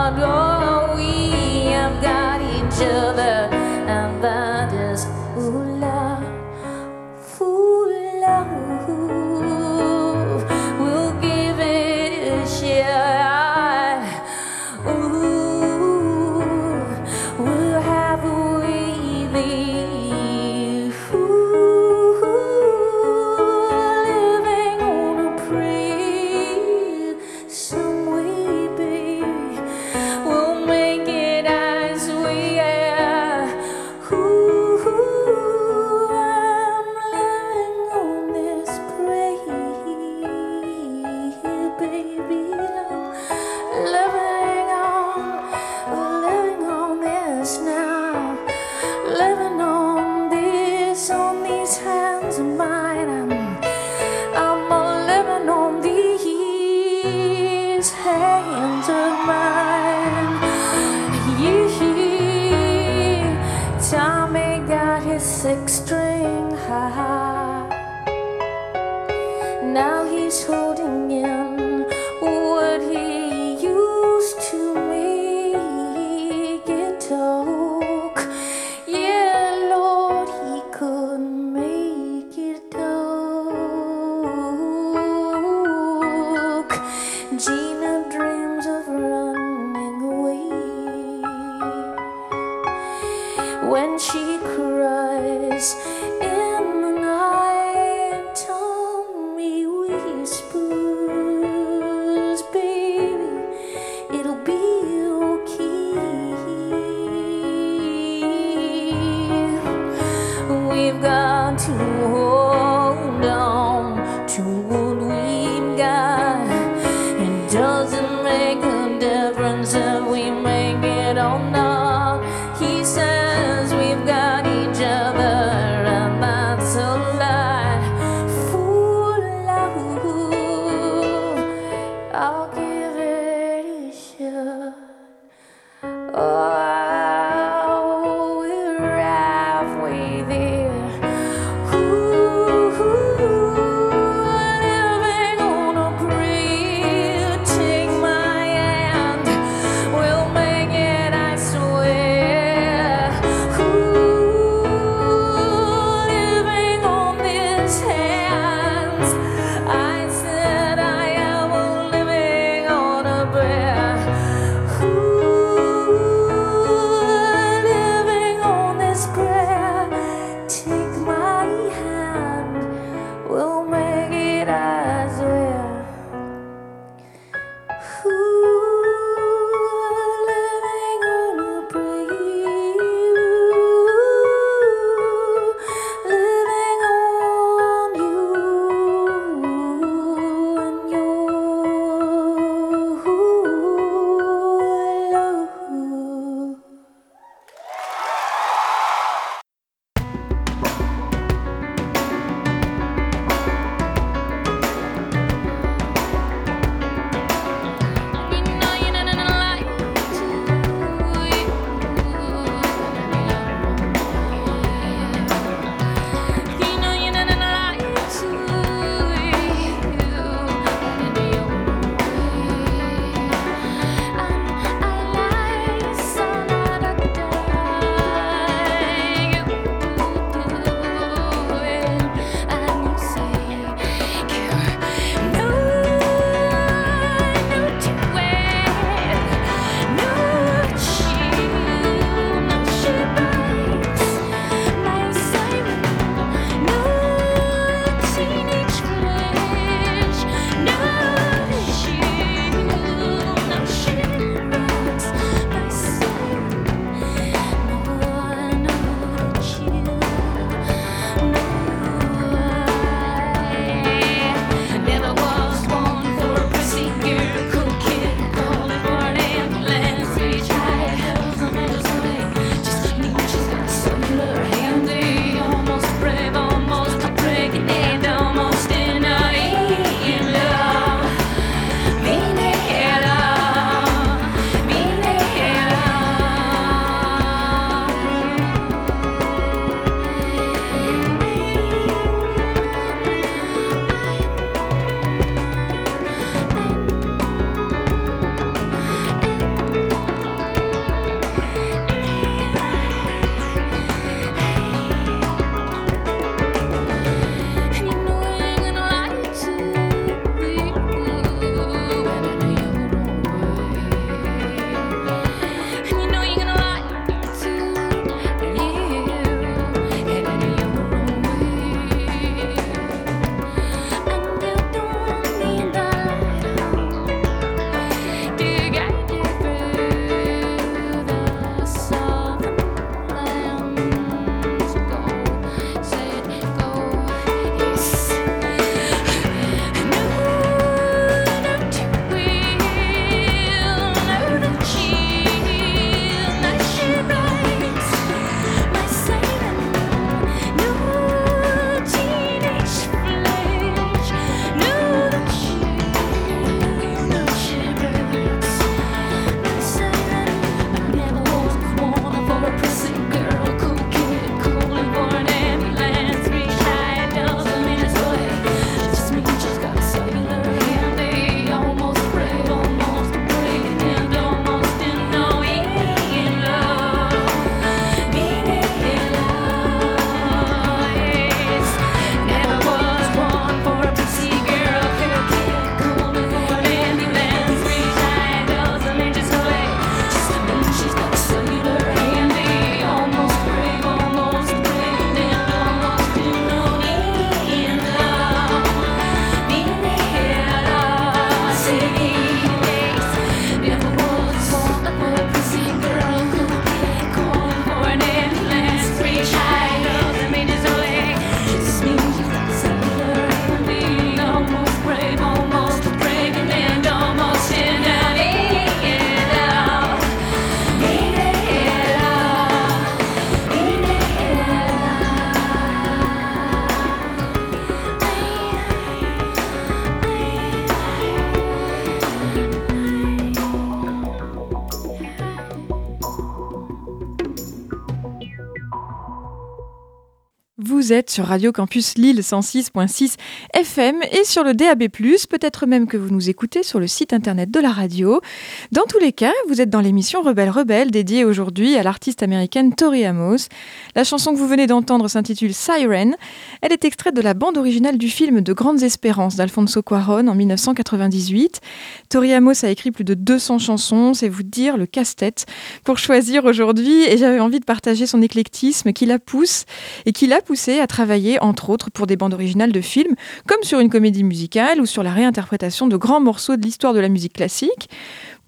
Vous 440.89 440.95
êtes 440.95 441.11
sur 441.11 441.26
Radio 441.26 441.53
Campus 441.53 441.99
Lille 441.99 442.20
106.6 442.20 443.16
FM 443.53 444.01
et 444.11 444.24
sur 444.24 444.43
le 444.43 444.55
DAB+, 444.55 444.84
peut-être 444.89 445.66
même 445.66 445.86
que 445.86 445.99
vous 445.99 446.09
nous 446.09 446.30
écoutez 446.30 446.62
sur 446.62 446.80
le 446.80 446.86
site 446.86 447.12
internet 447.12 447.51
de 447.51 447.61
la 447.61 447.70
radio. 447.70 448.22
Dans 448.71 448.85
tous 448.85 448.99
les 448.99 449.12
cas, 449.12 449.33
vous 449.49 449.62
êtes 449.62 449.71
dans 449.71 449.81
l'émission 449.81 450.21
Rebelle 450.21 450.51
Rebelle 450.51 450.91
dédiée 450.91 451.25
aujourd'hui 451.25 451.77
à 451.77 451.83
l'artiste 451.83 452.23
américaine 452.23 452.75
Tori 452.75 453.07
Amos. 453.07 453.49
La 453.97 454.05
chanson 454.05 454.35
que 454.35 454.39
vous 454.39 454.47
venez 454.47 454.66
d'entendre 454.66 455.09
s'intitule 455.09 455.55
Siren. 455.55 456.14
Elle 456.61 456.73
est 456.73 456.85
extraite 456.85 457.16
de 457.16 457.23
la 457.23 457.33
bande 457.33 457.57
originale 457.57 457.97
du 457.97 458.11
film 458.11 458.43
De 458.43 458.53
Grandes 458.53 458.83
Espérances 458.83 459.37
d'Alfonso 459.37 459.81
Cuaron 459.81 460.29
en 460.29 460.35
1998. 460.35 461.62
Tori 462.11 462.35
Amos 462.35 462.62
a 462.62 462.69
écrit 462.69 462.91
plus 462.91 463.05
de 463.05 463.14
200 463.14 463.59
chansons, 463.59 464.12
c'est 464.12 464.29
vous 464.29 464.43
dire 464.43 464.77
le 464.77 464.85
casse-tête 464.85 465.47
pour 465.83 465.97
choisir 465.97 466.45
aujourd'hui 466.45 467.05
et 467.05 467.16
j'avais 467.16 467.41
envie 467.41 467.61
de 467.61 467.64
partager 467.64 468.07
son 468.07 468.21
éclectisme 468.21 468.93
qui 468.93 469.07
la 469.07 469.19
pousse 469.19 469.64
et 470.05 470.12
qui 470.12 470.27
l'a 470.27 470.43
poussé 470.43 470.79
à 470.79 470.87
travailler, 470.87 471.41
entre 471.41 471.71
autres, 471.71 471.91
pour 471.91 472.07
des 472.07 472.16
bandes 472.16 472.35
originales 472.35 472.73
de 472.73 472.83
films, 472.83 473.14
comme 473.47 473.62
sur 473.62 473.81
une 473.81 473.89
comédie 473.89 474.25
musicale 474.25 474.79
ou 474.79 474.85
sur 474.85 475.03
la 475.03 475.14
réinterprétation 475.14 475.87
de 475.87 475.97
grands 475.97 476.21
morceaux 476.21 476.57
de 476.57 476.62
l'histoire 476.62 476.93
de 476.93 477.01
la 477.01 477.09
musique 477.09 477.33
classique. 477.33 477.89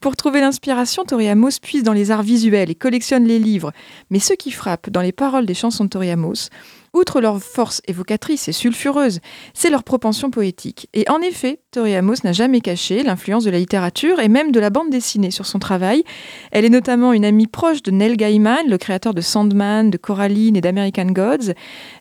Pour 0.01 0.17
trouver 0.17 0.41
l'inspiration, 0.41 1.05
Tori 1.05 1.29
Amos 1.29 1.61
puise 1.61 1.83
dans 1.83 1.93
les 1.93 2.11
arts 2.11 2.23
visuels 2.23 2.71
et 2.71 2.75
collectionne 2.75 3.27
les 3.27 3.39
livres. 3.39 3.73
Mais 4.09 4.19
ce 4.19 4.33
qui 4.33 4.51
frappe 4.51 4.89
dans 4.89 5.03
les 5.03 5.13
paroles 5.13 5.45
des 5.45 5.53
chansons 5.53 5.85
de 5.85 5.91
Tori 5.91 6.11
Amos, 6.11 6.49
Outre 6.93 7.21
leur 7.21 7.41
force 7.41 7.83
évocatrice 7.87 8.49
et 8.49 8.53
sulfureuse, 8.53 9.21
c'est 9.55 9.71
leur 9.71 9.85
propension 9.85 10.31
poétique. 10.31 10.89
Et 10.93 11.09
en 11.09 11.21
effet, 11.21 11.61
Tori 11.71 11.95
Amos 11.95 12.17
n'a 12.25 12.33
jamais 12.33 12.61
caché 12.61 13.05
l'influence 13.05 13.45
de 13.45 13.51
la 13.51 13.59
littérature 13.59 14.19
et 14.19 14.29
même 14.29 14.51
de 14.51 14.59
la 14.59 14.71
bande 14.71 14.91
dessinée 14.91 15.31
sur 15.31 15.47
son 15.47 15.61
travail. 15.61 16.03
Elle 16.51 16.65
est 16.65 16.71
notamment 16.71 17.13
une 17.13 17.25
amie 17.25 17.47
proche 17.47 17.83
de 17.83 17.93
Neil 17.93 18.17
Gaiman, 18.17 18.69
le 18.69 18.77
créateur 18.77 19.15
de 19.15 19.21
Sandman, 19.21 19.91
de 19.91 19.97
Coraline 19.97 20.57
et 20.57 20.61
d'American 20.61 21.07
Gods. 21.07 21.53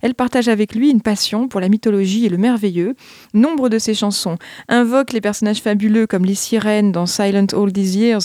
Elle 0.01 0.15
partage 0.15 0.47
avec 0.47 0.73
lui 0.73 0.89
une 0.89 1.01
passion 1.01 1.47
pour 1.47 1.61
la 1.61 1.69
mythologie 1.69 2.25
et 2.25 2.29
le 2.29 2.37
merveilleux. 2.37 2.95
Nombre 3.35 3.69
de 3.69 3.77
ses 3.77 3.93
chansons 3.93 4.37
invoquent 4.69 5.13
les 5.13 5.21
personnages 5.21 5.61
fabuleux 5.61 6.07
comme 6.07 6.25
les 6.25 6.35
sirènes 6.35 6.91
dans 6.91 7.05
Silent 7.05 7.47
All 7.53 7.71
These 7.71 7.95
Years 7.95 8.21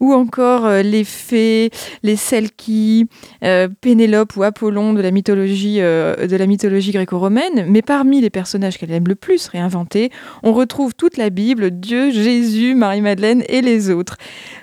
ou 0.00 0.12
encore 0.14 0.66
euh, 0.66 0.82
les 0.82 1.04
fées, 1.04 1.70
les 2.02 2.16
Selkie, 2.16 3.06
euh, 3.44 3.68
Pénélope 3.80 4.36
ou 4.36 4.42
Apollon 4.42 4.94
de 4.94 5.00
la 5.00 5.12
mythologie 5.12 5.80
euh, 5.80 6.07
de 6.16 6.36
la 6.36 6.46
mythologie 6.46 6.92
gréco-romaine, 6.92 7.66
mais 7.68 7.82
parmi 7.82 8.20
les 8.20 8.30
personnages 8.30 8.78
qu'elle 8.78 8.92
aime 8.92 9.08
le 9.08 9.14
plus 9.14 9.48
réinventer, 9.48 10.10
on 10.42 10.52
retrouve 10.52 10.94
toute 10.94 11.16
la 11.16 11.30
Bible, 11.30 11.70
Dieu, 11.70 12.10
Jésus, 12.10 12.74
Marie-Madeleine 12.74 13.42
et 13.48 13.62
les 13.62 13.90
autres. 13.90 14.16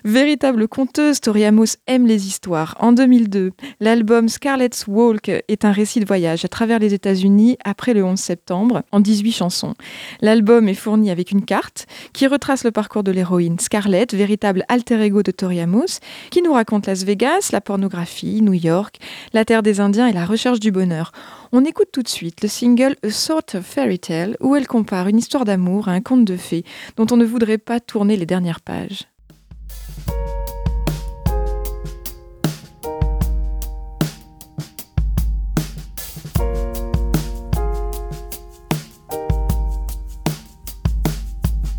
Véritable 0.04 0.68
conteuse, 0.68 1.20
Tori 1.20 1.46
Amos 1.46 1.78
aime 1.88 2.08
les 2.08 2.28
histoires. 2.28 2.76
En 2.80 2.92
2002, 2.92 3.52
l'album 3.80 4.30
Scarlet's 4.30 4.86
Walk 4.88 5.30
est 5.30 5.66
un 5.66 5.72
récit 5.72 6.00
de 6.00 6.06
voyage 6.06 6.46
à 6.46 6.48
travers 6.48 6.80
les 6.80 6.94
États-Unis 6.94 7.58
après 7.64 7.94
le 7.94 8.04
11 8.04 8.20
septembre, 8.20 8.84
en 8.92 9.00
18 9.00 9.32
chansons. 9.32 9.74
L'album 10.22 10.68
est 10.68 10.74
fourni 10.74 11.12
avec 11.12 11.32
une 11.32 11.44
carte 11.44 11.88
qui 12.14 12.28
retrace 12.28 12.64
le 12.64 12.72
parcours 12.72 13.04
de 13.04 13.12
l'héroïne 13.12 13.60
Scarlett, 13.60 14.14
véritable 14.14 14.64
alter 14.70 15.02
ego 15.02 15.24
de 15.24 15.32
Tori 15.32 15.60
Amos, 15.60 16.00
qui 16.30 16.42
nous 16.42 16.54
raconte 16.54 16.88
Las 16.88 17.04
Vegas, 17.04 17.50
la 17.52 17.62
pornographie, 17.62 18.42
New 18.42 18.54
York, 18.54 18.98
la 19.34 19.46
terre 19.46 19.64
des 19.64 19.80
Indiens 19.80 20.08
et 20.08 20.14
la 20.14 20.26
recherche 20.26 20.60
du 20.60 20.72
bonheur. 20.72 21.12
On 21.52 21.64
écoute 21.64 21.90
tout 21.92 22.02
de 22.02 22.08
suite 22.08 22.42
le 22.42 22.48
single 22.48 22.96
A 23.04 23.10
Sort 23.10 23.44
of 23.54 23.66
Fairy 23.66 24.00
Tale 24.00 24.36
où 24.40 24.56
elle 24.56 24.68
compare 24.68 25.08
une 25.08 25.18
histoire 25.18 25.46
d'amour 25.46 25.88
à 25.88 25.92
un 25.92 26.02
conte 26.02 26.26
de 26.26 26.38
fées 26.38 26.64
dont 26.98 27.06
on 27.12 27.18
ne 27.18 27.26
voudrait 27.26 27.58
pas 27.58 27.80
tourner 27.80 28.18
les 28.18 28.26
dernières 28.26 28.62
pages. 28.62 29.06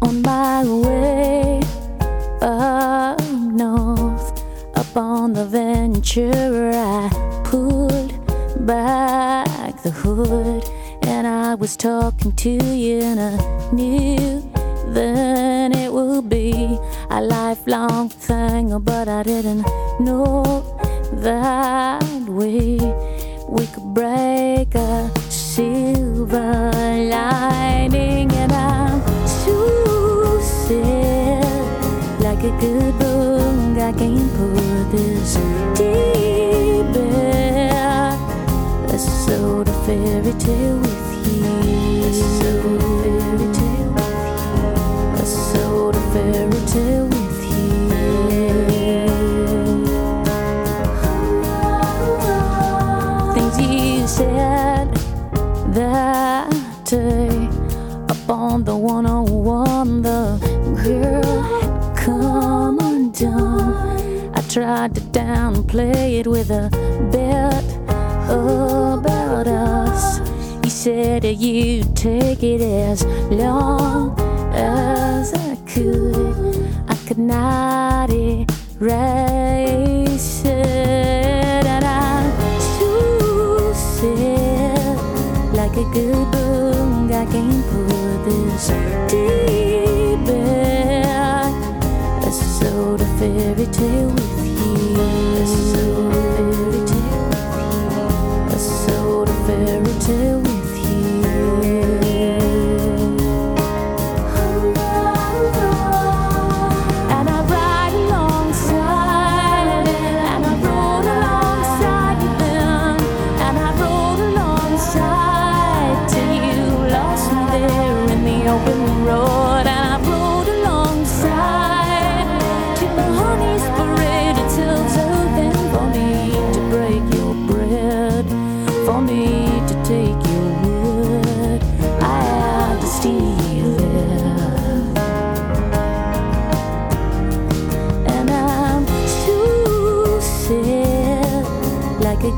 On 0.02 0.12
my 0.22 0.64
way 0.64 1.60
up 2.42 3.20
north, 3.52 4.36
the 9.86 9.92
hood 9.92 10.64
and 11.02 11.28
I 11.28 11.54
was 11.54 11.76
talking 11.76 12.32
to 12.32 12.50
you 12.50 13.02
and 13.02 13.20
I 13.20 13.70
knew 13.70 14.42
then 14.88 15.72
it 15.72 15.92
would 15.92 16.28
be 16.28 16.76
a 17.08 17.20
lifelong 17.20 18.08
thing 18.08 18.76
but 18.80 19.06
I 19.06 19.22
didn't 19.22 19.64
know 20.00 20.42
that 21.12 22.02
we 22.28 22.80
we 23.48 23.66
could 23.68 23.94
break 23.94 24.74
a 24.74 25.08
silver 25.30 26.72
lining 27.14 28.32
and 28.32 28.52
I'm 28.52 29.00
too 29.44 30.40
sad 30.66 32.20
like 32.20 32.42
a 32.42 32.54
good 32.58 32.98
book 32.98 33.78
I 33.78 33.92
can't 33.92 34.30
put 34.36 34.90
this 34.90 35.36
deep 35.78 36.55
fairy 39.86 40.32
tale 40.32 40.78
with 40.80 41.12
you. 41.28 41.44
A 42.02 42.10
of 42.10 42.82
fairy 43.02 43.46
tale 43.54 43.90
with 43.94 44.18
you. 44.34 45.14
A 45.14 45.24
of 45.94 46.04
fairy 46.12 46.60
tale 46.66 47.06
with 47.06 47.40
you. 47.46 47.76
Things 53.32 53.56
you 53.60 54.08
said 54.08 54.86
that 55.72 56.50
day 56.84 57.48
up 58.08 58.28
on 58.28 58.64
the 58.64 58.76
one 58.76 59.06
on 59.06 59.24
one, 59.44 60.02
the 60.02 60.36
girl 60.82 61.42
had 61.60 61.96
come 61.96 62.80
undone. 62.80 64.34
I 64.34 64.40
tried 64.48 64.96
to 64.96 65.00
downplay 65.00 66.18
it 66.18 66.26
with 66.26 66.50
a 66.50 66.70
bet 67.12 67.64
about 69.26 69.46
us. 69.48 70.18
He 70.62 70.70
said 70.70 71.22
that 71.22 71.34
you'd 71.34 71.96
take 71.96 72.42
it 72.42 72.60
as 72.60 73.04
long 73.30 74.18
as 74.54 75.34
I 75.34 75.56
could. 75.66 76.70
I 76.88 76.94
could 77.06 77.18
not 77.18 78.10
erase 78.10 79.45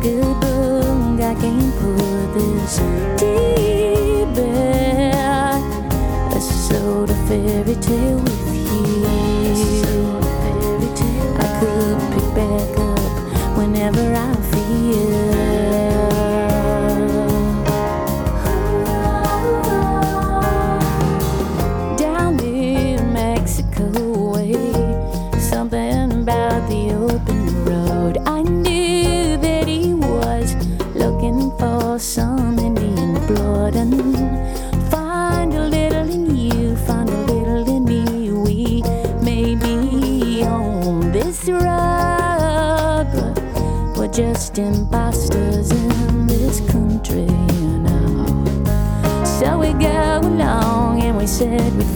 sad, 0.02 0.14
like 0.14 0.16
a 0.16 0.18
good 0.18 0.40
book. 0.40 1.20
I 1.20 1.34
can't 3.18 3.67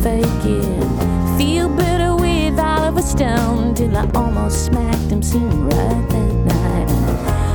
fake 0.02 0.44
it. 0.44 1.38
Feel 1.38 1.68
better 1.68 2.16
with 2.16 2.58
Oliver 2.58 3.02
Stone 3.02 3.74
till 3.74 3.96
I 3.96 4.10
almost 4.14 4.66
smacked 4.66 5.10
him. 5.12 5.22
Seemed 5.22 5.72
right 5.72 6.08
that 6.10 6.34
night. 6.50 6.90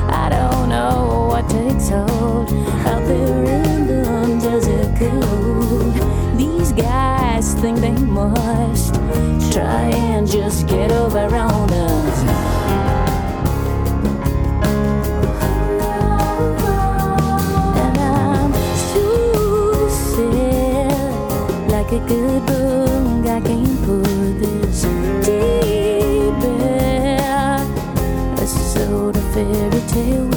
I 0.09 0.29
don't 0.29 0.69
know 0.69 1.27
what 1.31 1.49
takes 1.49 1.89
hold 1.89 2.49
out 2.87 3.03
there 3.05 3.43
in 3.43 3.87
the 3.87 4.39
desert 4.41 4.95
cold. 4.97 5.93
These 6.37 6.71
guys 6.71 7.53
think 7.55 7.79
they 7.79 7.91
must 7.91 8.95
try 9.51 9.89
and 10.11 10.25
just 10.25 10.67
get 10.67 10.91
over 10.91 11.27
on 11.35 11.73
us. 11.73 12.46
gedung 22.05 23.23
pull 23.83 24.03
this 24.37 24.83
deep, 25.25 26.43
a 28.37 28.45
sort 28.45 29.17
fairy 29.33 29.81
tale. 29.87 30.36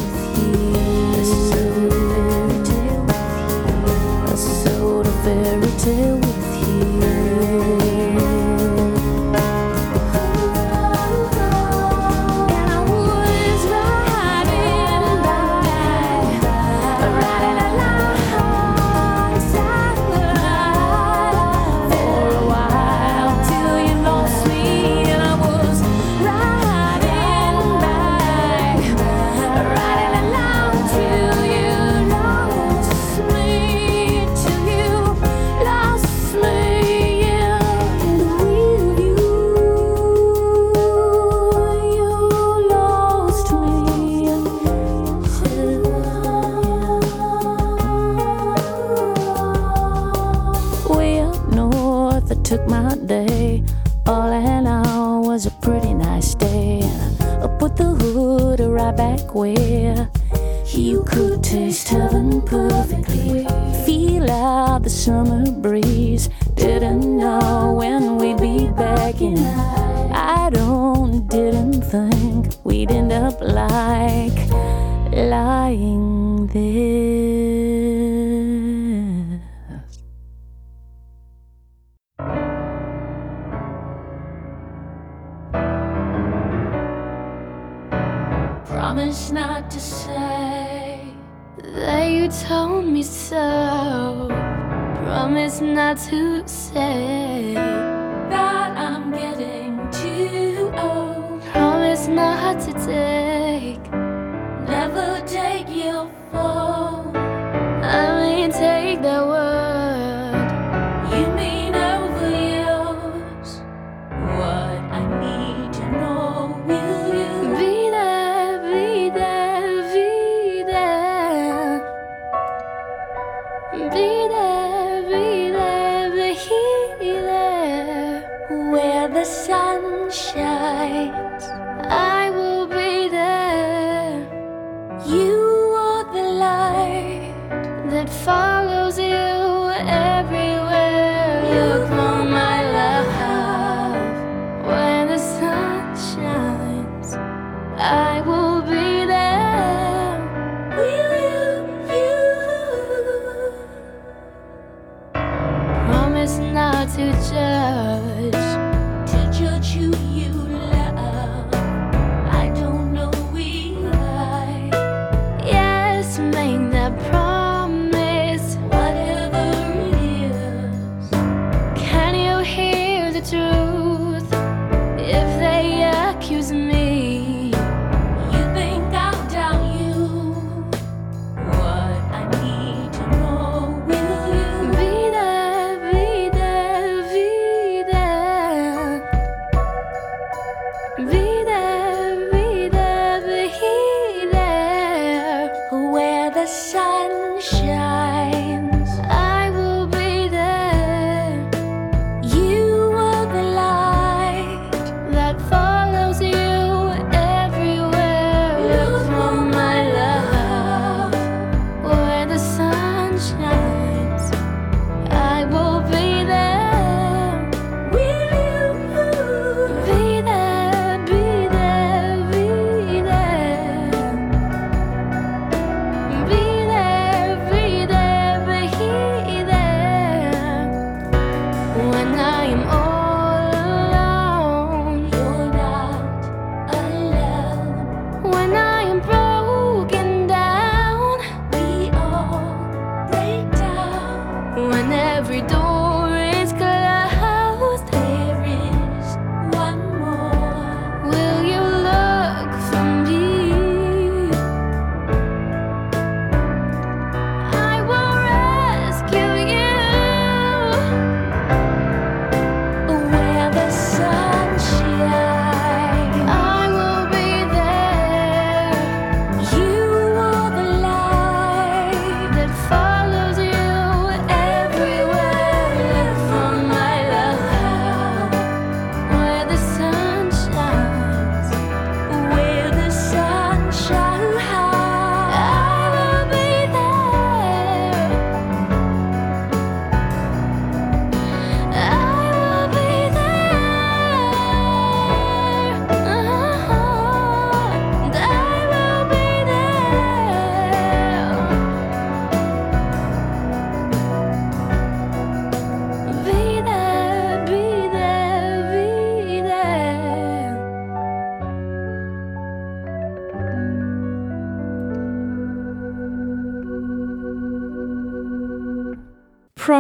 follows 138.11 138.99
you 138.99 139.71
everywhere 139.87 141.45
you. 141.55 142.00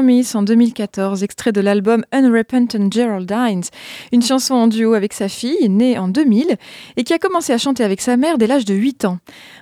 Promise 0.00 0.34
en 0.34 0.42
2014, 0.42 1.22
extrait 1.24 1.52
de 1.52 1.60
l'album 1.60 2.04
Unrepentant 2.10 2.90
Geraldines, 2.90 3.64
une 4.12 4.22
chanson 4.22 4.54
en 4.54 4.66
duo 4.66 4.94
avec 4.94 5.12
sa 5.12 5.28
fille, 5.28 5.68
née 5.68 5.98
en 5.98 6.08
2000, 6.08 6.56
et 6.96 7.04
qui 7.04 7.12
a 7.12 7.18
commencé 7.18 7.52
à 7.52 7.58
chanter 7.58 7.84
avec 7.84 8.00
sa 8.00 8.16
mère 8.16 8.38
dès 8.38 8.46
l'âge 8.46 8.64
de 8.64 8.72
8 8.72 9.04
ans. 9.04 9.18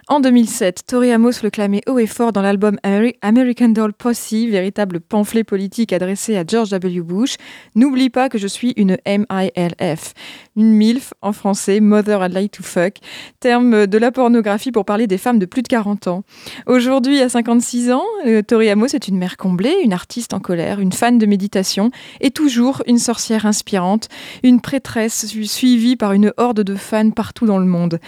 En 0.07 0.21
2007, 0.21 0.85
Tori 0.87 1.11
Amos 1.11 1.43
le 1.43 1.51
clamait 1.51 1.83
haut 1.89 1.99
et 1.99 2.07
fort 2.07 2.33
dans 2.33 2.41
l'album 2.41 2.79
Ameri- 2.85 3.17
American 3.21 3.71
Doll 3.71 3.93
Posse, 3.93 4.33
véritable 4.33 5.01
pamphlet 5.01 5.43
politique 5.43 5.93
adressé 5.93 6.37
à 6.37 6.45
George 6.47 6.71
W. 6.71 7.01
Bush. 7.01 7.35
N'oublie 7.75 8.09
pas 8.09 8.29
que 8.29 8.39
je 8.39 8.47
suis 8.47 8.75
une 8.77 8.97
MILF, 9.07 10.15
une 10.57 10.73
MILF 10.73 11.15
en 11.21 11.33
français, 11.33 11.81
Mother 11.81 12.25
I'd 12.25 12.33
Like 12.33 12.53
to 12.53 12.63
Fuck, 12.63 12.99
terme 13.41 13.89
de 13.89 13.99
la 13.99 14.13
pornographie 14.13 14.71
pour 14.71 14.85
parler 14.85 15.09
des 15.09 15.19
femmes 15.19 15.41
de 15.41 15.47
plus 15.47 15.63
de 15.63 15.69
40 15.69 16.07
ans. 16.07 16.23
Aujourd'hui, 16.69 17.21
à 17.21 17.29
56 17.29 17.91
ans, 17.91 18.05
euh, 18.25 18.41
Tori 18.43 18.71
Amos 18.71 18.87
est 18.95 19.09
une 19.09 19.19
mère 19.19 19.37
comblée, 19.37 19.75
une 19.83 19.93
artiste 19.93 20.28
en 20.33 20.41
colère, 20.41 20.81
une 20.81 20.93
fan 20.93 21.19
de 21.19 21.27
méditation 21.27 21.91
et 22.21 22.31
toujours 22.31 22.83
une 22.87 22.99
sorcière 22.99 23.47
inspirante, 23.47 24.09
une 24.43 24.61
prêtresse 24.61 25.27
su- 25.27 25.47
suivie 25.47 25.97
par 25.97 26.13
une 26.13 26.33
horde 26.37 26.61
de 26.63 26.75
fans 26.75 27.11
partout 27.11 27.47
dans 27.47 27.59
le 27.59 27.67
monde. 27.67 27.99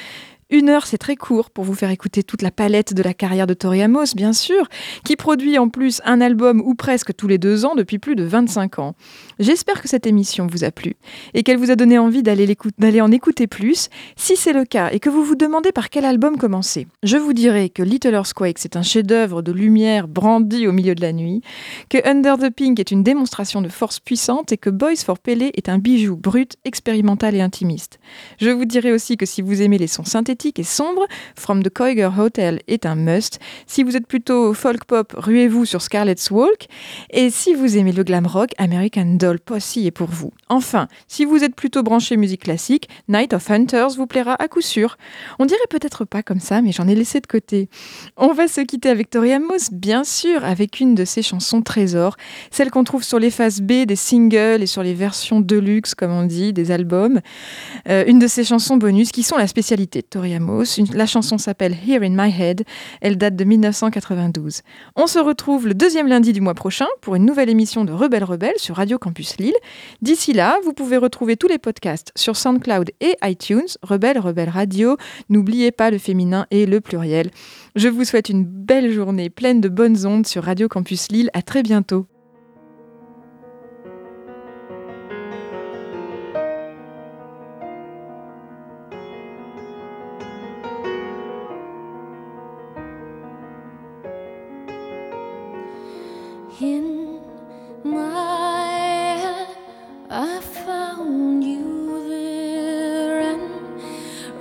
Une 0.52 0.68
heure, 0.68 0.84
c'est 0.84 0.98
très 0.98 1.14
court 1.14 1.48
pour 1.50 1.62
vous 1.62 1.74
faire 1.74 1.90
écouter 1.90 2.24
toute 2.24 2.42
la 2.42 2.50
palette 2.50 2.92
de 2.92 3.04
la 3.04 3.14
carrière 3.14 3.46
de 3.46 3.54
Tori 3.54 3.82
Amos, 3.82 4.16
bien 4.16 4.32
sûr, 4.32 4.68
qui 5.04 5.14
produit 5.14 5.58
en 5.58 5.68
plus 5.68 6.02
un 6.04 6.20
album 6.20 6.60
ou 6.60 6.74
presque 6.74 7.14
tous 7.14 7.28
les 7.28 7.38
deux 7.38 7.64
ans 7.64 7.76
depuis 7.76 8.00
plus 8.00 8.16
de 8.16 8.24
25 8.24 8.80
ans. 8.80 8.96
J'espère 9.38 9.80
que 9.80 9.86
cette 9.86 10.08
émission 10.08 10.48
vous 10.50 10.64
a 10.64 10.72
plu 10.72 10.96
et 11.34 11.44
qu'elle 11.44 11.56
vous 11.56 11.70
a 11.70 11.76
donné 11.76 11.98
envie 11.98 12.24
d'aller 12.24 13.00
en 13.00 13.12
écouter 13.12 13.46
plus. 13.46 13.90
Si 14.16 14.34
c'est 14.34 14.52
le 14.52 14.64
cas 14.64 14.90
et 14.90 14.98
que 14.98 15.08
vous 15.08 15.22
vous 15.22 15.36
demandez 15.36 15.70
par 15.70 15.88
quel 15.88 16.04
album 16.04 16.36
commencer, 16.36 16.88
je 17.04 17.16
vous 17.16 17.32
dirai 17.32 17.68
que 17.68 17.84
Little 17.84 18.14
Earthquake, 18.14 18.58
c'est 18.58 18.74
un 18.74 18.82
chef-d'œuvre 18.82 19.42
de 19.42 19.52
lumière 19.52 20.08
brandi 20.08 20.66
au 20.66 20.72
milieu 20.72 20.96
de 20.96 21.02
la 21.02 21.12
nuit, 21.12 21.42
que 21.88 21.98
Under 22.04 22.36
the 22.36 22.50
Pink 22.50 22.80
est 22.80 22.90
une 22.90 23.04
démonstration 23.04 23.62
de 23.62 23.68
force 23.68 24.00
puissante 24.00 24.50
et 24.50 24.58
que 24.58 24.70
Boys 24.70 24.96
for 24.96 25.20
Pele 25.20 25.52
est 25.54 25.68
un 25.68 25.78
bijou 25.78 26.16
brut, 26.16 26.56
expérimental 26.64 27.36
et 27.36 27.40
intimiste. 27.40 28.00
Je 28.40 28.50
vous 28.50 28.64
dirai 28.64 28.90
aussi 28.90 29.16
que 29.16 29.26
si 29.26 29.42
vous 29.42 29.62
aimez 29.62 29.78
les 29.78 29.86
sons 29.86 30.04
synthétiques 30.04 30.39
et 30.46 30.62
sombres, 30.62 31.06
From 31.36 31.62
the 31.62 31.68
Koiger 31.68 32.10
Hotel 32.18 32.60
est 32.66 32.86
un 32.86 32.94
must. 32.94 33.38
Si 33.66 33.82
vous 33.82 33.96
êtes 33.96 34.06
plutôt 34.06 34.54
folk 34.54 34.84
pop, 34.84 35.14
ruez-vous 35.16 35.64
sur 35.64 35.82
Scarlet's 35.82 36.30
Walk. 36.30 36.66
Et 37.10 37.30
si 37.30 37.54
vous 37.54 37.76
aimez 37.76 37.92
le 37.92 38.04
glam 38.04 38.26
rock, 38.26 38.50
American 38.58 39.16
Doll 39.16 39.38
Posse 39.38 39.76
est 39.76 39.90
pour 39.90 40.08
vous. 40.08 40.32
Enfin, 40.48 40.88
si 41.08 41.24
vous 41.24 41.44
êtes 41.44 41.54
plutôt 41.54 41.82
branché 41.82 42.16
musique 42.16 42.44
classique, 42.44 42.88
Night 43.08 43.34
of 43.34 43.50
Hunters 43.50 43.90
vous 43.96 44.06
plaira 44.06 44.34
à 44.38 44.48
coup 44.48 44.62
sûr. 44.62 44.96
On 45.38 45.46
dirait 45.46 45.58
peut-être 45.68 46.04
pas 46.04 46.22
comme 46.22 46.40
ça, 46.40 46.62
mais 46.62 46.72
j'en 46.72 46.88
ai 46.88 46.94
laissé 46.94 47.20
de 47.20 47.26
côté. 47.26 47.68
On 48.16 48.32
va 48.32 48.48
se 48.48 48.62
quitter 48.62 48.88
avec 48.88 49.10
Tori 49.10 49.32
Amos, 49.32 49.70
bien 49.72 50.04
sûr, 50.04 50.44
avec 50.44 50.80
une 50.80 50.94
de 50.94 51.04
ses 51.04 51.22
chansons 51.22 51.62
trésors, 51.62 52.16
celle 52.50 52.70
qu'on 52.70 52.84
trouve 52.84 53.04
sur 53.04 53.18
les 53.18 53.30
faces 53.30 53.60
B 53.60 53.84
des 53.86 53.96
singles 53.96 54.62
et 54.62 54.66
sur 54.66 54.82
les 54.82 54.94
versions 54.94 55.40
deluxe, 55.40 55.94
comme 55.94 56.12
on 56.12 56.24
dit, 56.24 56.52
des 56.52 56.70
albums. 56.70 57.20
Euh, 57.88 58.04
une 58.06 58.18
de 58.18 58.26
ses 58.26 58.44
chansons 58.44 58.76
bonus 58.76 59.12
qui 59.12 59.22
sont 59.22 59.36
la 59.36 59.46
spécialité 59.46 60.00
de 60.00 60.06
Tori 60.06 60.29
La 60.92 61.06
chanson 61.06 61.38
s'appelle 61.38 61.74
Here 61.86 62.04
in 62.04 62.10
My 62.10 62.30
Head. 62.30 62.64
Elle 63.00 63.16
date 63.16 63.36
de 63.36 63.44
1992. 63.44 64.62
On 64.96 65.06
se 65.06 65.18
retrouve 65.18 65.66
le 65.66 65.74
deuxième 65.74 66.06
lundi 66.06 66.32
du 66.32 66.40
mois 66.40 66.54
prochain 66.54 66.86
pour 67.00 67.16
une 67.16 67.24
nouvelle 67.24 67.48
émission 67.48 67.84
de 67.84 67.92
Rebelle 67.92 68.24
Rebelle 68.24 68.58
sur 68.58 68.76
Radio 68.76 68.98
Campus 68.98 69.38
Lille. 69.38 69.54
D'ici 70.02 70.32
là, 70.32 70.58
vous 70.64 70.72
pouvez 70.72 70.96
retrouver 70.96 71.36
tous 71.36 71.48
les 71.48 71.58
podcasts 71.58 72.12
sur 72.16 72.36
SoundCloud 72.36 72.90
et 73.00 73.16
iTunes. 73.22 73.68
Rebelle 73.82 74.18
Rebelle 74.18 74.50
Radio. 74.50 74.96
N'oubliez 75.28 75.72
pas 75.72 75.90
le 75.90 75.98
féminin 75.98 76.46
et 76.50 76.66
le 76.66 76.80
pluriel. 76.80 77.30
Je 77.76 77.88
vous 77.88 78.04
souhaite 78.04 78.28
une 78.28 78.44
belle 78.44 78.92
journée 78.92 79.30
pleine 79.30 79.60
de 79.60 79.68
bonnes 79.68 80.06
ondes 80.06 80.26
sur 80.26 80.44
Radio 80.44 80.68
Campus 80.68 81.10
Lille. 81.10 81.30
À 81.32 81.42
très 81.42 81.62
bientôt. 81.62 82.06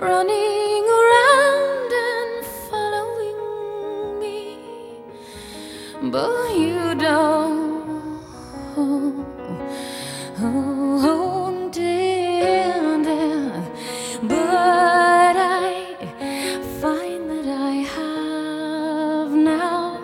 Running 0.01 0.85
around 0.99 1.91
and 1.91 2.45
following 2.69 4.19
me, 4.19 4.57
but 6.11 6.55
you 6.55 6.95
don't. 6.95 8.19
Oh, 10.41 11.69
dear. 11.71 12.73
But 14.21 15.35
I 15.37 15.97
find 16.81 17.29
that 17.29 17.47
I 17.47 17.73
have 17.97 19.31
now 19.31 19.99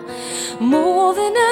more 0.60 1.14
than 1.14 1.34
I 1.36 1.45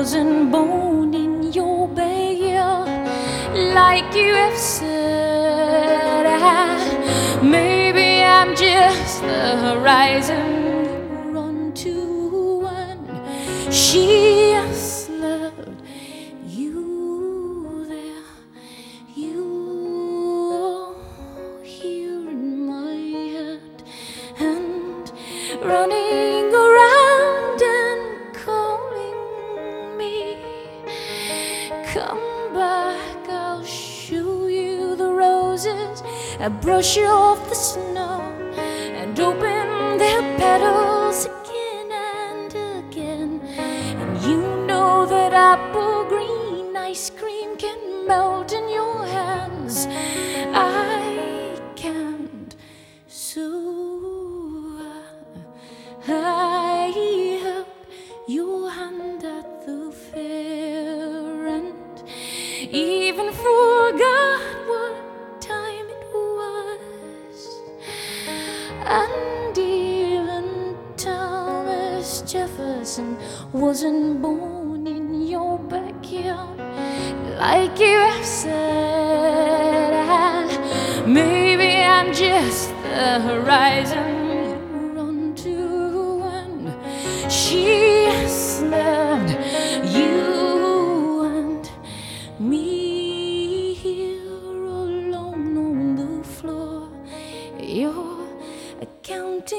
wasn't 0.00 0.50
born 0.50 1.12
in 1.12 1.52
your 1.52 1.86
backyard, 1.88 2.88
like 3.74 4.14
you 4.14 4.32
have 4.32 4.56
said. 4.56 6.24
I, 6.24 7.40
maybe 7.42 8.24
I'm 8.24 8.56
just 8.56 9.20
the 9.20 9.58
horizon 9.66 11.34
run 11.34 11.74
to, 11.84 12.66
and 12.66 13.74
she 13.74 14.39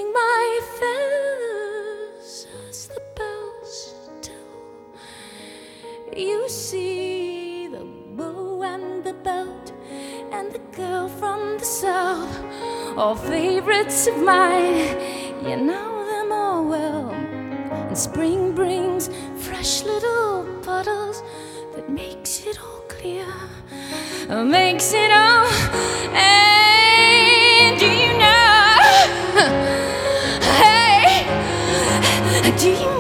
my 0.04 0.60
feathers 0.80 2.48
as 2.70 2.88
the 2.88 3.02
bells 3.16 3.94
tell. 4.22 4.36
You 6.16 6.50
see 6.50 7.68
the 7.68 7.86
bow 8.16 8.64
and 8.64 9.04
the 9.04 9.14
belt 9.14 9.74
and 10.32 10.52
the 10.52 10.60
girl 10.76 11.08
from 11.08 11.58
the 11.58 11.66
south, 11.66 12.36
all 12.98 13.16
favorites 13.16 14.08
of 14.08 14.18
mine. 14.24 15.00
You 15.44 15.58
know 15.58 16.06
them 16.06 16.32
all 16.32 16.66
well. 16.66 17.12
And 17.12 17.98
spring 17.98 18.54
brings 18.54 19.10
fresh 19.38 19.84
little 19.84 20.46
puddles 20.62 21.24
that 21.76 21.90
makes 21.90 22.46
it 22.46 22.60
all 22.62 22.84
clear, 22.88 23.28
makes 24.30 24.94
it 24.94 25.12
all. 25.12 26.51
Do 32.62 32.70
you 32.70 32.91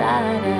inside 0.00 0.59